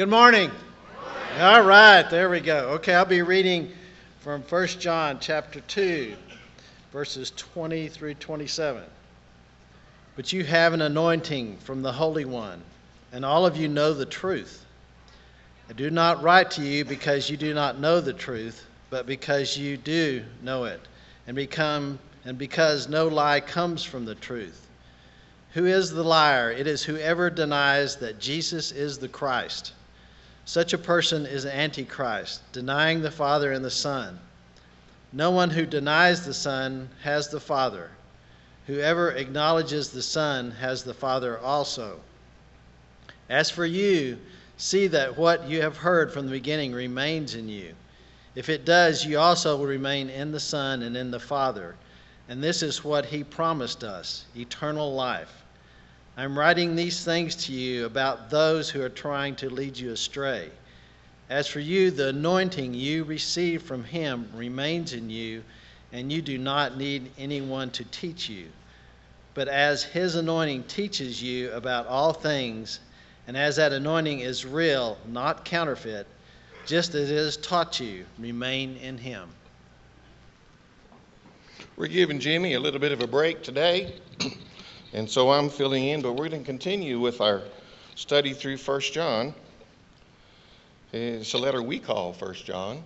Good 0.00 0.08
morning. 0.08 0.50
All 1.38 1.60
right, 1.60 2.08
there 2.08 2.30
we 2.30 2.40
go. 2.40 2.70
Okay, 2.76 2.94
I'll 2.94 3.04
be 3.04 3.20
reading 3.20 3.70
from 4.20 4.40
1 4.40 4.66
John 4.78 5.18
chapter 5.20 5.60
2, 5.60 6.16
verses 6.90 7.34
20 7.36 7.86
through 7.88 8.14
27. 8.14 8.82
But 10.16 10.32
you 10.32 10.42
have 10.42 10.72
an 10.72 10.80
anointing 10.80 11.58
from 11.58 11.82
the 11.82 11.92
Holy 11.92 12.24
One, 12.24 12.62
and 13.12 13.26
all 13.26 13.44
of 13.44 13.58
you 13.58 13.68
know 13.68 13.92
the 13.92 14.06
truth. 14.06 14.64
I 15.68 15.74
do 15.74 15.90
not 15.90 16.22
write 16.22 16.50
to 16.52 16.62
you 16.62 16.86
because 16.86 17.28
you 17.28 17.36
do 17.36 17.52
not 17.52 17.78
know 17.78 18.00
the 18.00 18.14
truth, 18.14 18.64
but 18.88 19.04
because 19.04 19.58
you 19.58 19.76
do 19.76 20.24
know 20.42 20.64
it, 20.64 20.80
and 21.26 21.36
become 21.36 21.98
and 22.24 22.38
because 22.38 22.88
no 22.88 23.06
lie 23.06 23.40
comes 23.40 23.84
from 23.84 24.06
the 24.06 24.14
truth. 24.14 24.66
Who 25.52 25.66
is 25.66 25.90
the 25.90 26.04
liar? 26.04 26.50
It 26.50 26.66
is 26.66 26.82
whoever 26.82 27.28
denies 27.28 27.96
that 27.96 28.18
Jesus 28.18 28.72
is 28.72 28.96
the 28.96 29.06
Christ. 29.06 29.74
Such 30.44 30.72
a 30.72 30.78
person 30.78 31.26
is 31.26 31.46
Antichrist, 31.46 32.40
denying 32.52 33.02
the 33.02 33.10
Father 33.10 33.52
and 33.52 33.64
the 33.64 33.70
Son. 33.70 34.18
No 35.12 35.30
one 35.30 35.50
who 35.50 35.66
denies 35.66 36.24
the 36.24 36.34
Son 36.34 36.88
has 37.02 37.28
the 37.28 37.40
Father. 37.40 37.90
Whoever 38.66 39.10
acknowledges 39.10 39.88
the 39.88 40.02
Son 40.02 40.52
has 40.52 40.84
the 40.84 40.94
Father 40.94 41.38
also. 41.38 42.00
As 43.28 43.50
for 43.50 43.66
you, 43.66 44.18
see 44.56 44.86
that 44.88 45.16
what 45.16 45.48
you 45.48 45.62
have 45.62 45.76
heard 45.76 46.12
from 46.12 46.26
the 46.26 46.32
beginning 46.32 46.72
remains 46.72 47.34
in 47.34 47.48
you. 47.48 47.74
If 48.34 48.48
it 48.48 48.64
does, 48.64 49.04
you 49.04 49.18
also 49.18 49.56
will 49.56 49.66
remain 49.66 50.08
in 50.08 50.30
the 50.30 50.40
Son 50.40 50.82
and 50.82 50.96
in 50.96 51.10
the 51.10 51.20
Father. 51.20 51.74
And 52.28 52.42
this 52.42 52.62
is 52.62 52.84
what 52.84 53.06
he 53.06 53.24
promised 53.24 53.82
us 53.82 54.24
eternal 54.36 54.94
life. 54.94 55.39
I'm 56.16 56.38
writing 56.38 56.74
these 56.74 57.04
things 57.04 57.36
to 57.46 57.52
you 57.52 57.86
about 57.86 58.30
those 58.30 58.68
who 58.68 58.82
are 58.82 58.88
trying 58.88 59.36
to 59.36 59.48
lead 59.48 59.78
you 59.78 59.92
astray. 59.92 60.50
As 61.28 61.46
for 61.46 61.60
you, 61.60 61.90
the 61.92 62.08
anointing 62.08 62.74
you 62.74 63.04
received 63.04 63.64
from 63.64 63.84
him 63.84 64.28
remains 64.34 64.92
in 64.92 65.08
you, 65.08 65.44
and 65.92 66.10
you 66.10 66.20
do 66.20 66.36
not 66.36 66.76
need 66.76 67.12
anyone 67.16 67.70
to 67.70 67.84
teach 67.84 68.28
you. 68.28 68.48
But 69.34 69.46
as 69.46 69.84
his 69.84 70.16
anointing 70.16 70.64
teaches 70.64 71.22
you 71.22 71.52
about 71.52 71.86
all 71.86 72.12
things, 72.12 72.80
and 73.28 73.36
as 73.36 73.56
that 73.56 73.72
anointing 73.72 74.20
is 74.20 74.44
real, 74.44 74.98
not 75.06 75.44
counterfeit, 75.44 76.06
just 76.66 76.94
as 76.94 77.10
it 77.10 77.16
has 77.16 77.36
taught 77.36 77.78
you, 77.78 78.04
remain 78.18 78.76
in 78.78 78.98
him. 78.98 79.28
We're 81.76 81.86
giving 81.86 82.18
Jimmy 82.18 82.54
a 82.54 82.60
little 82.60 82.80
bit 82.80 82.90
of 82.90 83.00
a 83.00 83.06
break 83.06 83.42
today. 83.42 83.94
And 84.92 85.08
so 85.08 85.30
I'm 85.30 85.48
filling 85.48 85.84
in, 85.84 86.02
but 86.02 86.12
we're 86.12 86.28
going 86.28 86.42
to 86.42 86.46
continue 86.46 86.98
with 86.98 87.20
our 87.20 87.42
study 87.94 88.32
through 88.32 88.56
1 88.56 88.80
John. 88.80 89.34
It's 90.92 91.34
a 91.34 91.38
letter 91.38 91.62
we 91.62 91.78
call 91.78 92.12
1 92.14 92.34
John. 92.34 92.82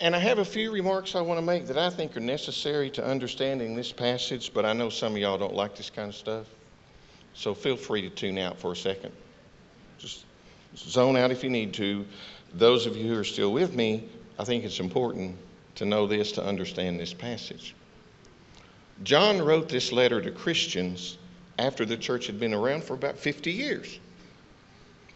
And 0.00 0.16
I 0.16 0.18
have 0.18 0.38
a 0.38 0.44
few 0.44 0.72
remarks 0.72 1.14
I 1.14 1.20
want 1.20 1.38
to 1.38 1.44
make 1.44 1.66
that 1.66 1.78
I 1.78 1.90
think 1.90 2.16
are 2.16 2.20
necessary 2.20 2.90
to 2.90 3.04
understanding 3.04 3.76
this 3.76 3.92
passage, 3.92 4.52
but 4.52 4.64
I 4.64 4.72
know 4.72 4.88
some 4.88 5.12
of 5.12 5.18
y'all 5.18 5.38
don't 5.38 5.54
like 5.54 5.76
this 5.76 5.90
kind 5.90 6.08
of 6.08 6.14
stuff. 6.14 6.46
So 7.34 7.54
feel 7.54 7.76
free 7.76 8.02
to 8.02 8.10
tune 8.10 8.38
out 8.38 8.58
for 8.58 8.72
a 8.72 8.76
second. 8.76 9.12
Just 9.98 10.24
zone 10.76 11.16
out 11.16 11.30
if 11.30 11.44
you 11.44 11.50
need 11.50 11.74
to. 11.74 12.06
Those 12.54 12.86
of 12.86 12.96
you 12.96 13.12
who 13.12 13.20
are 13.20 13.24
still 13.24 13.52
with 13.52 13.74
me, 13.74 14.08
I 14.38 14.44
think 14.44 14.64
it's 14.64 14.80
important 14.80 15.36
to 15.76 15.84
know 15.84 16.06
this 16.06 16.32
to 16.32 16.44
understand 16.44 16.98
this 16.98 17.14
passage. 17.14 17.74
John 19.04 19.42
wrote 19.42 19.68
this 19.68 19.90
letter 19.90 20.20
to 20.20 20.30
Christians 20.30 21.18
after 21.58 21.84
the 21.84 21.96
church 21.96 22.26
had 22.26 22.38
been 22.38 22.54
around 22.54 22.84
for 22.84 22.94
about 22.94 23.18
50 23.18 23.50
years. 23.50 23.98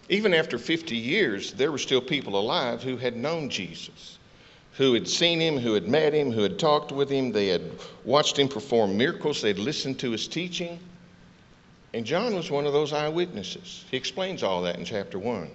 Even 0.09 0.35
after 0.35 0.59
50 0.59 0.97
years, 0.97 1.53
there 1.53 1.73
were 1.73 1.79
still 1.79 2.01
people 2.01 2.39
alive 2.39 2.83
who 2.83 2.97
had 2.97 3.17
known 3.17 3.51
Jesus, 3.51 4.19
who 4.73 4.95
had 4.95 5.09
seen 5.09 5.41
him, 5.41 5.59
who 5.59 5.75
had 5.75 5.89
met 5.89 6.15
him, 6.15 6.31
who 6.31 6.43
had 6.43 6.59
talked 6.59 6.93
with 6.93 7.11
him. 7.11 7.33
They 7.33 7.49
had 7.49 7.63
watched 8.05 8.39
him 8.39 8.49
perform 8.49 8.97
miracles, 8.97 9.43
they'd 9.43 9.59
listened 9.59 9.99
to 10.01 10.11
his 10.11 10.29
teaching. 10.29 10.79
And 11.95 12.05
John 12.05 12.35
was 12.35 12.51
one 12.51 12.67
of 12.67 12.73
those 12.73 12.93
eyewitnesses. 12.93 13.85
He 13.91 13.97
explains 13.97 14.43
all 14.43 14.63
that 14.63 14.79
in 14.79 14.85
chapter 14.85 15.19
1. 15.19 15.51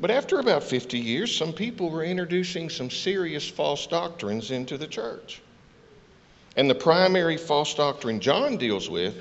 But 0.00 0.10
after 0.10 0.40
about 0.40 0.64
50 0.64 0.98
years, 0.98 1.34
some 1.34 1.52
people 1.52 1.88
were 1.88 2.02
introducing 2.02 2.68
some 2.68 2.90
serious 2.90 3.48
false 3.48 3.86
doctrines 3.86 4.50
into 4.50 4.76
the 4.76 4.88
church. 4.88 5.40
And 6.56 6.70
the 6.70 6.74
primary 6.74 7.36
false 7.36 7.74
doctrine 7.74 8.20
John 8.20 8.56
deals 8.56 8.88
with 8.88 9.16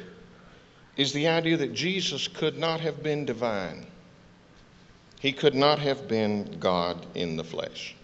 is 0.96 1.14
the 1.14 1.28
idea 1.28 1.58
that 1.58 1.74
Jesus 1.74 2.28
could 2.28 2.58
not 2.58 2.80
have 2.82 3.02
been 3.02 3.26
divine. 3.26 3.88
He 5.20 5.32
could 5.32 5.56
not 5.56 5.80
have 5.80 6.08
been 6.08 6.58
God 6.60 7.06
in 7.16 7.36
the 7.38 7.44
flesh. 7.44 7.96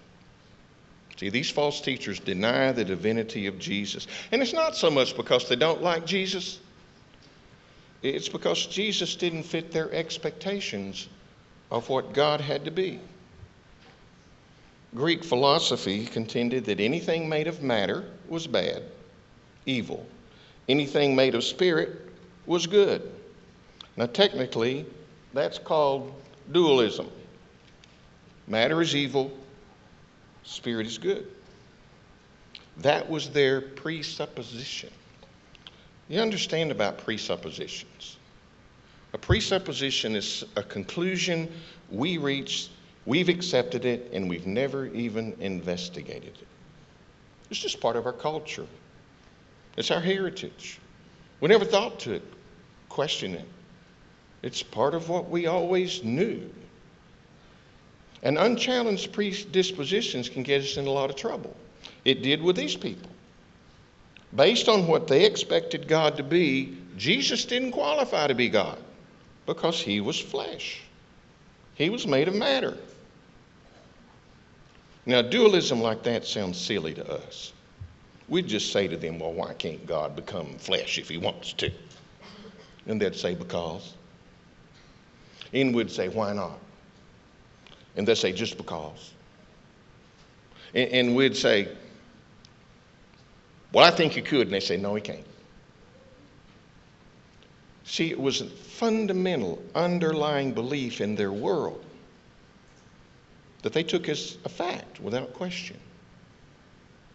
See, 1.18 1.30
these 1.30 1.52
false 1.52 1.82
teachers 1.82 2.20
deny 2.20 2.72
the 2.72 2.86
divinity 2.86 3.46
of 3.48 3.60
Jesus. 3.60 4.08
And 4.32 4.42
it's 4.42 4.54
not 4.54 4.76
so 4.76 4.90
much 4.90 5.16
because 5.16 5.48
they 5.48 5.58
don't 5.58 5.84
like 5.84 6.06
Jesus, 6.06 6.60
it's 8.02 8.30
because 8.30 8.66
Jesus 8.66 9.18
didn't 9.18 9.44
fit 9.44 9.72
their 9.72 9.92
expectations 9.92 11.08
of 11.70 11.90
what 11.90 12.14
God 12.14 12.40
had 12.40 12.66
to 12.66 12.72
be. 12.72 13.00
Greek 14.96 15.24
philosophy 15.24 16.06
contended 16.06 16.66
that 16.66 16.80
anything 16.80 17.30
made 17.30 17.48
of 17.48 17.62
matter 17.62 18.06
was 18.28 18.48
bad 18.48 18.84
evil. 19.70 20.06
Anything 20.68 21.16
made 21.16 21.36
of 21.36 21.44
spirit 21.44 22.10
was 22.46 22.68
good. 22.68 23.12
Now, 23.96 24.08
technically, 24.08 24.86
that's 25.34 25.60
called 25.60 26.14
dualism. 26.52 27.10
Matter 28.48 28.82
is 28.82 28.96
evil, 28.96 29.32
spirit 30.44 30.88
is 30.88 30.98
good. 30.98 31.28
That 32.78 33.10
was 33.10 33.30
their 33.30 33.62
presupposition. 33.62 34.90
You 36.08 36.22
understand 36.22 36.72
about 36.72 36.98
presuppositions. 36.98 38.18
A 39.14 39.18
presupposition 39.18 40.16
is 40.16 40.46
a 40.56 40.64
conclusion 40.64 41.52
we 41.92 42.18
reach, 42.18 42.70
we've 43.06 43.30
accepted 43.30 43.86
it, 43.86 44.10
and 44.14 44.30
we've 44.30 44.48
never 44.48 44.88
even 44.88 45.36
investigated 45.40 46.36
it. 46.42 46.48
It's 47.50 47.60
just 47.60 47.80
part 47.82 47.96
of 47.96 48.06
our 48.06 48.14
culture. 48.14 48.68
It's 49.78 49.92
our 49.92 50.02
heritage. 50.02 50.80
We 51.40 51.48
never 51.48 51.66
thought 51.66 52.00
to 52.02 52.22
question 52.90 53.34
it. 53.36 53.48
It's 54.42 54.64
part 54.64 54.94
of 54.94 55.10
what 55.10 55.30
we 55.30 55.48
always 55.48 56.04
knew. 56.04 56.50
And 58.24 58.38
unchallenged 58.38 59.14
predispositions 59.14 60.28
can 60.28 60.44
get 60.44 60.64
us 60.64 60.78
in 60.78 60.88
a 60.88 60.92
lot 60.92 61.10
of 61.10 61.16
trouble. 61.16 61.56
It 62.04 62.22
did 62.22 62.42
with 62.42 62.56
these 62.56 62.76
people. 62.76 63.10
Based 64.36 64.68
on 64.68 64.88
what 64.88 65.08
they 65.08 65.26
expected 65.26 65.88
God 65.88 66.18
to 66.18 66.24
be, 66.24 66.78
Jesus 66.98 67.46
didn't 67.46 67.72
qualify 67.72 68.28
to 68.28 68.36
be 68.36 68.50
God 68.50 68.78
because 69.46 69.80
he 69.82 70.02
was 70.02 70.20
flesh. 70.20 70.82
He 71.76 71.90
was 71.90 72.06
made 72.06 72.28
of 72.28 72.36
matter. 72.36 72.78
Now, 75.06 75.22
dualism 75.22 75.82
like 75.82 76.04
that 76.04 76.26
sounds 76.26 76.60
silly 76.60 76.94
to 76.94 77.10
us 77.10 77.54
we'd 78.30 78.48
just 78.48 78.72
say 78.72 78.88
to 78.88 78.98
them, 78.98 79.20
Well, 79.20 79.34
why 79.34 79.54
can't 79.54 79.86
God 79.86 80.16
become 80.16 80.58
flesh 80.58 80.98
if 80.98 81.10
he 81.10 81.18
wants 81.18 81.54
to? 81.54 81.72
And 82.86 83.02
they'd 83.02 83.16
say, 83.16 83.36
Because. 83.36 83.94
And 85.54 85.74
we'd 85.74 85.92
say, 85.92 86.08
Why 86.08 86.34
not? 86.34 86.60
And 87.96 88.08
they'd 88.08 88.16
say, 88.16 88.32
Just 88.32 88.58
because. 88.58 89.14
And, 90.74 90.92
and 90.92 91.16
we'd 91.16 91.36
say, 91.36 91.70
Well, 93.74 93.86
I 93.86 93.92
think 93.92 94.14
he 94.14 94.22
could. 94.22 94.48
And 94.48 94.54
they'd 94.54 94.62
say, 94.62 94.78
No, 94.78 94.96
he 94.96 95.02
can't. 95.02 95.26
See, 97.84 98.12
it 98.12 98.20
was 98.20 98.42
a 98.42 98.46
fundamental 98.46 99.62
underlying 99.74 100.54
belief 100.54 101.02
in 101.02 101.16
their 101.16 101.32
world 101.32 101.84
that 103.64 103.74
they 103.74 103.84
took 103.84 104.08
as 104.08 104.38
a 104.46 104.50
fact 104.50 105.00
without 105.00 105.34
question. 105.34 105.78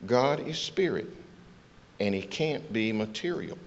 God 0.06 0.46
is 0.46 0.58
spirit, 0.58 1.08
and 2.00 2.14
he 2.14 2.22
can't 2.22 2.72
be 2.72 2.92
material. 2.92 3.58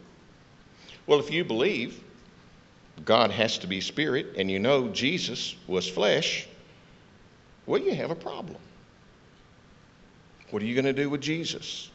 Well, 1.06 1.20
if 1.20 1.32
you 1.32 1.44
believe 1.44 2.04
God 3.06 3.32
has 3.32 3.60
to 3.60 3.68
be 3.68 3.82
spirit, 3.82 4.36
and 4.38 4.50
you 4.50 4.60
know 4.60 4.90
Jesus 4.90 5.56
was 5.68 5.88
flesh, 5.88 6.48
well, 7.66 7.82
you 7.82 7.94
have 7.96 8.12
a 8.12 8.16
problem. 8.16 8.58
What 10.52 10.62
are 10.62 10.66
you 10.66 10.76
going 10.76 10.86
to 10.86 10.94
do 10.94 11.10
with 11.10 11.22
Jesus? 11.22 11.90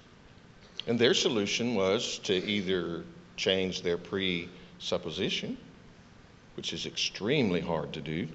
And 0.86 0.98
their 0.98 1.14
solution 1.14 1.74
was 1.74 2.18
to 2.24 2.34
either 2.34 3.04
change 3.36 3.82
their 3.82 3.96
presupposition, 3.96 5.56
which 6.56 6.72
is 6.72 6.86
extremely 6.86 7.60
hard 7.60 7.92
to 7.94 8.00
do, 8.00 8.28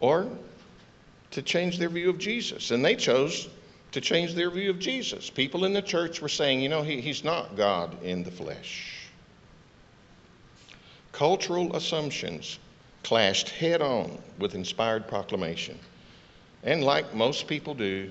or 0.00 0.28
to 1.32 1.42
change 1.42 1.78
their 1.78 1.88
view 1.88 2.10
of 2.10 2.18
Jesus. 2.18 2.70
And 2.70 2.84
they 2.84 2.94
chose 2.94 3.48
to 3.94 4.00
change 4.00 4.34
their 4.34 4.50
view 4.50 4.70
of 4.70 4.80
Jesus. 4.80 5.30
People 5.30 5.64
in 5.64 5.72
the 5.72 5.80
church 5.80 6.20
were 6.20 6.28
saying, 6.28 6.60
you 6.60 6.68
know, 6.68 6.82
he, 6.82 7.00
he's 7.00 7.22
not 7.22 7.56
God 7.56 8.02
in 8.02 8.24
the 8.24 8.30
flesh. 8.30 9.06
Cultural 11.12 11.76
assumptions 11.76 12.58
clashed 13.04 13.50
head 13.50 13.80
on 13.80 14.18
with 14.40 14.56
inspired 14.56 15.06
proclamation. 15.06 15.78
And 16.64 16.82
like 16.82 17.14
most 17.14 17.46
people 17.46 17.72
do, 17.72 18.10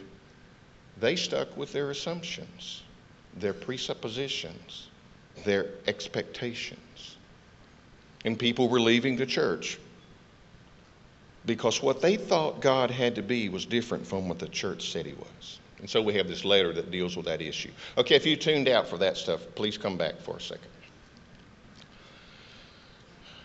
they 1.02 1.18
stuck 1.18 1.58
with 1.58 1.74
their 1.74 1.92
assumptions, 1.92 2.84
their 3.36 3.54
presuppositions, 3.54 4.88
their 5.44 5.66
expectations. 5.88 7.18
And 8.24 8.40
people 8.40 8.70
were 8.70 8.80
leaving 8.80 9.18
the 9.18 9.26
church 9.26 9.78
because 11.46 11.84
what 11.84 12.02
they 12.02 12.16
thought 12.16 12.62
God 12.62 12.90
had 12.90 13.16
to 13.16 13.22
be 13.22 13.50
was 13.50 13.66
different 13.66 14.08
from 14.08 14.30
what 14.30 14.40
the 14.40 14.48
church 14.48 14.94
said 14.94 15.06
he 15.06 15.12
was. 15.16 15.60
And 15.84 15.90
so 15.90 16.02
we 16.02 16.14
have 16.14 16.30
this 16.30 16.46
letter 16.46 16.72
that 16.72 16.92
deals 16.92 17.18
with 17.18 17.26
that 17.26 17.42
issue. 17.42 17.70
Okay, 17.98 18.16
if 18.16 18.26
you 18.26 18.38
tuned 18.38 18.70
out 18.70 18.88
for 18.88 18.98
that 19.00 19.18
stuff, 19.18 19.42
please 19.54 19.78
come 19.78 19.98
back 19.98 20.18
for 20.22 20.38
a 20.38 20.40
second. 20.40 20.70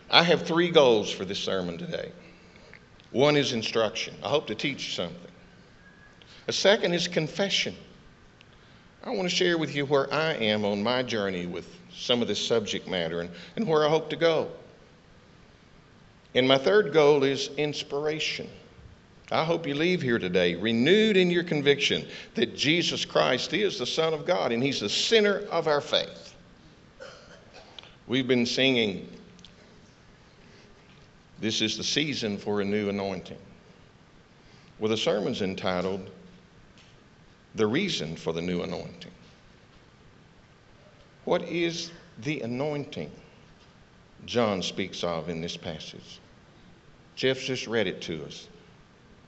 I 0.09 0.23
have 0.23 0.43
three 0.43 0.71
goals 0.71 1.11
for 1.11 1.25
this 1.25 1.41
sermon 1.41 1.79
today. 1.79 2.13
One 3.11 3.37
is 3.37 3.53
instruction. 3.53 4.15
I 4.23 4.29
hope 4.29 4.47
to 4.47 4.55
teach 4.55 4.95
something. 4.95 5.19
A 6.47 6.53
second 6.53 6.95
is 6.95 7.09
confession. 7.09 7.75
I 9.03 9.11
want 9.11 9.29
to 9.29 9.35
share 9.35 9.59
with 9.59 9.75
you 9.75 9.87
where 9.87 10.09
I 10.15 10.35
am 10.35 10.65
on 10.65 10.81
my 10.81 11.03
journey 11.03 11.47
with 11.47 11.67
some 11.93 12.23
of 12.23 12.29
this 12.29 12.39
subject 12.47 12.87
matter 12.87 13.21
and, 13.21 13.31
and 13.57 13.67
where 13.67 13.85
I 13.85 13.89
hope 13.89 14.11
to 14.11 14.17
go. 14.17 14.49
And 16.37 16.47
my 16.47 16.59
third 16.59 16.93
goal 16.93 17.25
is 17.25 17.49
inspiration. 17.57 18.49
I 19.31 19.45
hope 19.45 19.67
you 19.67 19.75
leave 19.75 20.01
here 20.01 20.19
today 20.19 20.55
renewed 20.55 21.17
in 21.17 21.31
your 21.31 21.45
conviction 21.45 22.07
that 22.35 22.57
Jesus 22.57 23.05
Christ 23.05 23.53
is 23.53 23.79
the 23.79 23.87
Son 23.87 24.15
of 24.15 24.25
God 24.25 24.53
and 24.53 24.63
He's 24.63 24.81
the 24.81 24.89
center 24.89 25.41
of 25.51 25.67
our 25.67 25.83
faith. 25.83 26.35
We've 28.07 28.27
been 28.27 28.47
singing, 28.47 29.07
This 31.41 31.61
is 31.61 31.77
the 31.77 31.85
season 31.85 32.39
for 32.39 32.63
a 32.63 32.65
new 32.65 32.89
anointing. 32.89 33.37
Well, 34.79 34.89
the 34.89 34.97
sermon's 34.97 35.43
entitled, 35.43 36.09
The 37.55 37.67
Reason 37.67 38.17
for 38.17 38.33
the 38.33 38.41
New 38.41 38.63
Anointing. 38.63 39.13
What 41.25 41.43
is 41.43 41.91
the 42.23 42.41
anointing 42.41 43.11
John 44.25 44.63
speaks 44.63 45.05
of 45.05 45.29
in 45.29 45.43
this 45.43 45.57
passage? 45.57 46.21
Jeff 47.15 47.41
just 47.41 47.67
read 47.67 47.87
it 47.87 48.01
to 48.03 48.25
us. 48.25 48.49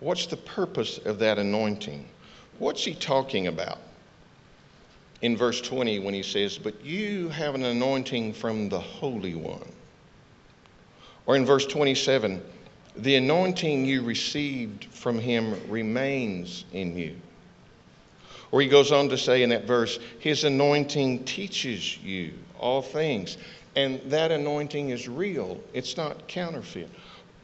What's 0.00 0.26
the 0.26 0.36
purpose 0.36 0.98
of 0.98 1.18
that 1.18 1.38
anointing? 1.38 2.08
What's 2.58 2.84
he 2.84 2.94
talking 2.94 3.46
about? 3.46 3.78
In 5.22 5.36
verse 5.36 5.60
20, 5.60 5.98
when 5.98 6.14
he 6.14 6.22
says, 6.22 6.56
But 6.56 6.82
you 6.82 7.28
have 7.28 7.54
an 7.54 7.64
anointing 7.64 8.32
from 8.32 8.70
the 8.70 8.80
Holy 8.80 9.34
One. 9.34 9.72
Or 11.26 11.36
in 11.36 11.44
verse 11.44 11.66
27, 11.66 12.42
the 12.96 13.16
anointing 13.16 13.84
you 13.84 14.02
received 14.02 14.86
from 14.86 15.18
him 15.18 15.54
remains 15.70 16.64
in 16.72 16.96
you. 16.96 17.16
Or 18.50 18.60
he 18.60 18.68
goes 18.68 18.90
on 18.90 19.08
to 19.10 19.18
say 19.18 19.42
in 19.42 19.50
that 19.50 19.64
verse, 19.64 19.98
His 20.18 20.44
anointing 20.44 21.24
teaches 21.24 21.98
you 21.98 22.32
all 22.58 22.82
things. 22.82 23.36
And 23.76 24.00
that 24.06 24.32
anointing 24.32 24.90
is 24.90 25.08
real, 25.08 25.60
it's 25.72 25.96
not 25.96 26.26
counterfeit. 26.26 26.88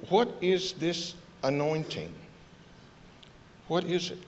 What 0.09 0.29
is 0.41 0.73
this 0.73 1.15
anointing? 1.43 2.13
What 3.69 3.85
is 3.85 4.11
it? 4.11 4.19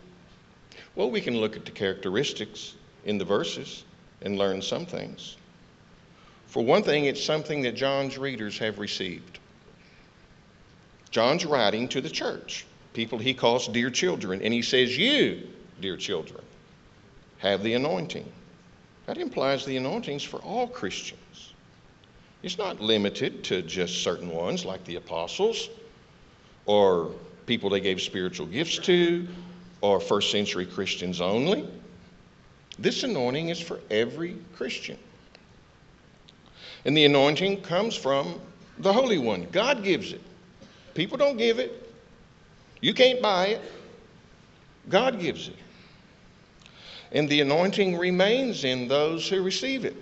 Well, 0.94 1.10
we 1.10 1.20
can 1.20 1.36
look 1.36 1.56
at 1.56 1.64
the 1.64 1.70
characteristics 1.70 2.74
in 3.04 3.18
the 3.18 3.24
verses 3.24 3.84
and 4.22 4.36
learn 4.36 4.62
some 4.62 4.84
things. 4.84 5.36
For 6.46 6.64
one 6.64 6.82
thing, 6.82 7.04
it's 7.04 7.22
something 7.22 7.62
that 7.62 7.76
John's 7.76 8.18
readers 8.18 8.58
have 8.58 8.78
received. 8.78 9.38
John's 11.10 11.44
writing 11.46 11.88
to 11.88 12.00
the 12.00 12.10
church, 12.10 12.66
people 12.94 13.18
he 13.18 13.34
calls 13.34 13.68
dear 13.68 13.90
children, 13.90 14.42
and 14.42 14.52
he 14.52 14.62
says, 14.62 14.96
You, 14.96 15.46
dear 15.80 15.96
children, 15.96 16.42
have 17.38 17.62
the 17.62 17.74
anointing. 17.74 18.30
That 19.06 19.18
implies 19.18 19.64
the 19.64 19.76
anointing's 19.76 20.24
for 20.24 20.38
all 20.38 20.66
Christians. 20.66 21.52
It's 22.42 22.58
not 22.58 22.80
limited 22.80 23.44
to 23.44 23.62
just 23.62 24.02
certain 24.02 24.30
ones 24.30 24.64
like 24.64 24.84
the 24.84 24.96
apostles 24.96 25.68
or 26.66 27.12
people 27.48 27.70
they 27.70 27.80
gave 27.80 28.00
spiritual 28.00 28.46
gifts 28.46 28.78
to, 28.78 29.26
or 29.80 29.98
first 29.98 30.30
century 30.30 30.66
Christians 30.66 31.20
only. 31.20 31.66
This 32.78 33.02
anointing 33.02 33.48
is 33.48 33.60
for 33.60 33.80
every 33.90 34.36
Christian. 34.54 34.98
And 36.84 36.96
the 36.96 37.04
anointing 37.06 37.62
comes 37.62 37.96
from 37.96 38.40
the 38.78 38.92
Holy 38.92 39.18
One. 39.18 39.48
God 39.50 39.82
gives 39.82 40.12
it. 40.12 40.20
People 40.94 41.18
don't 41.18 41.36
give 41.36 41.58
it. 41.58 41.92
You 42.80 42.94
can't 42.94 43.20
buy 43.20 43.46
it. 43.48 43.62
God 44.88 45.18
gives 45.18 45.48
it. 45.48 45.56
And 47.10 47.28
the 47.28 47.40
anointing 47.40 47.96
remains 47.98 48.64
in 48.64 48.86
those 48.86 49.28
who 49.28 49.42
receive 49.42 49.84
it. 49.84 49.96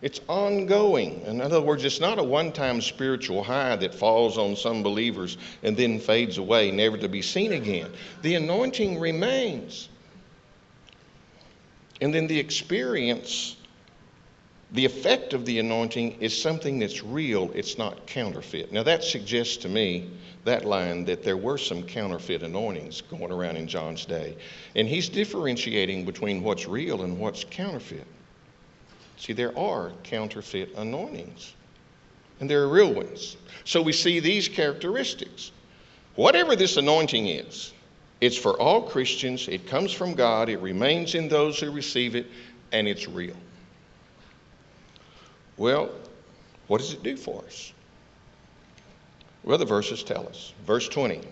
It's 0.00 0.20
ongoing. 0.28 1.22
In 1.22 1.40
other 1.40 1.60
words, 1.60 1.84
it's 1.84 2.00
not 2.00 2.18
a 2.18 2.22
one 2.22 2.52
time 2.52 2.80
spiritual 2.80 3.42
high 3.42 3.74
that 3.76 3.94
falls 3.94 4.38
on 4.38 4.54
some 4.54 4.82
believers 4.82 5.36
and 5.62 5.76
then 5.76 5.98
fades 5.98 6.38
away, 6.38 6.70
never 6.70 6.96
to 6.98 7.08
be 7.08 7.20
seen 7.20 7.52
again. 7.52 7.90
The 8.22 8.36
anointing 8.36 9.00
remains. 9.00 9.88
And 12.00 12.14
then 12.14 12.28
the 12.28 12.38
experience, 12.38 13.56
the 14.70 14.84
effect 14.84 15.34
of 15.34 15.44
the 15.44 15.58
anointing 15.58 16.20
is 16.20 16.40
something 16.40 16.78
that's 16.78 17.02
real, 17.02 17.50
it's 17.54 17.76
not 17.76 18.06
counterfeit. 18.06 18.70
Now, 18.70 18.84
that 18.84 19.02
suggests 19.02 19.56
to 19.58 19.68
me, 19.68 20.08
that 20.44 20.64
line, 20.64 21.06
that 21.06 21.24
there 21.24 21.36
were 21.36 21.58
some 21.58 21.82
counterfeit 21.82 22.44
anointings 22.44 23.00
going 23.00 23.32
around 23.32 23.56
in 23.56 23.66
John's 23.66 24.04
day. 24.04 24.36
And 24.76 24.86
he's 24.86 25.08
differentiating 25.08 26.04
between 26.04 26.44
what's 26.44 26.68
real 26.68 27.02
and 27.02 27.18
what's 27.18 27.42
counterfeit. 27.42 28.06
See, 29.18 29.32
there 29.32 29.56
are 29.58 29.92
counterfeit 30.04 30.74
anointings, 30.76 31.52
and 32.40 32.48
there 32.48 32.62
are 32.62 32.68
real 32.68 32.92
ones. 32.92 33.36
So 33.64 33.82
we 33.82 33.92
see 33.92 34.20
these 34.20 34.48
characteristics. 34.48 35.50
Whatever 36.14 36.56
this 36.56 36.76
anointing 36.76 37.26
is, 37.26 37.72
it's 38.20 38.36
for 38.36 38.58
all 38.60 38.82
Christians, 38.82 39.48
it 39.48 39.66
comes 39.66 39.92
from 39.92 40.14
God, 40.14 40.48
it 40.48 40.58
remains 40.58 41.14
in 41.14 41.28
those 41.28 41.60
who 41.60 41.70
receive 41.70 42.14
it, 42.14 42.26
and 42.72 42.88
it's 42.88 43.08
real. 43.08 43.36
Well, 45.56 45.90
what 46.68 46.78
does 46.78 46.92
it 46.92 47.02
do 47.02 47.16
for 47.16 47.44
us? 47.44 47.72
Well, 49.42 49.58
the 49.58 49.64
verses 49.64 50.02
tell 50.02 50.26
us. 50.28 50.52
Verse 50.66 50.88
20 50.88 51.22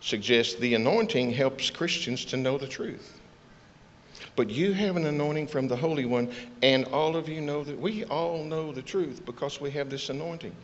suggests 0.00 0.54
the 0.54 0.74
anointing 0.74 1.32
helps 1.32 1.70
Christians 1.70 2.26
to 2.26 2.36
know 2.36 2.58
the 2.58 2.66
truth. 2.66 3.13
But 4.36 4.50
you 4.50 4.72
have 4.72 4.96
an 4.96 5.06
anointing 5.06 5.46
from 5.46 5.68
the 5.68 5.76
Holy 5.76 6.04
One, 6.04 6.30
and 6.62 6.84
all 6.86 7.16
of 7.16 7.28
you 7.28 7.40
know 7.40 7.62
that 7.64 7.78
we 7.78 8.04
all 8.04 8.42
know 8.44 8.72
the 8.72 8.82
truth 8.82 9.24
because 9.24 9.60
we 9.60 9.70
have 9.72 9.90
this 9.90 10.08
anointing. 10.08 10.54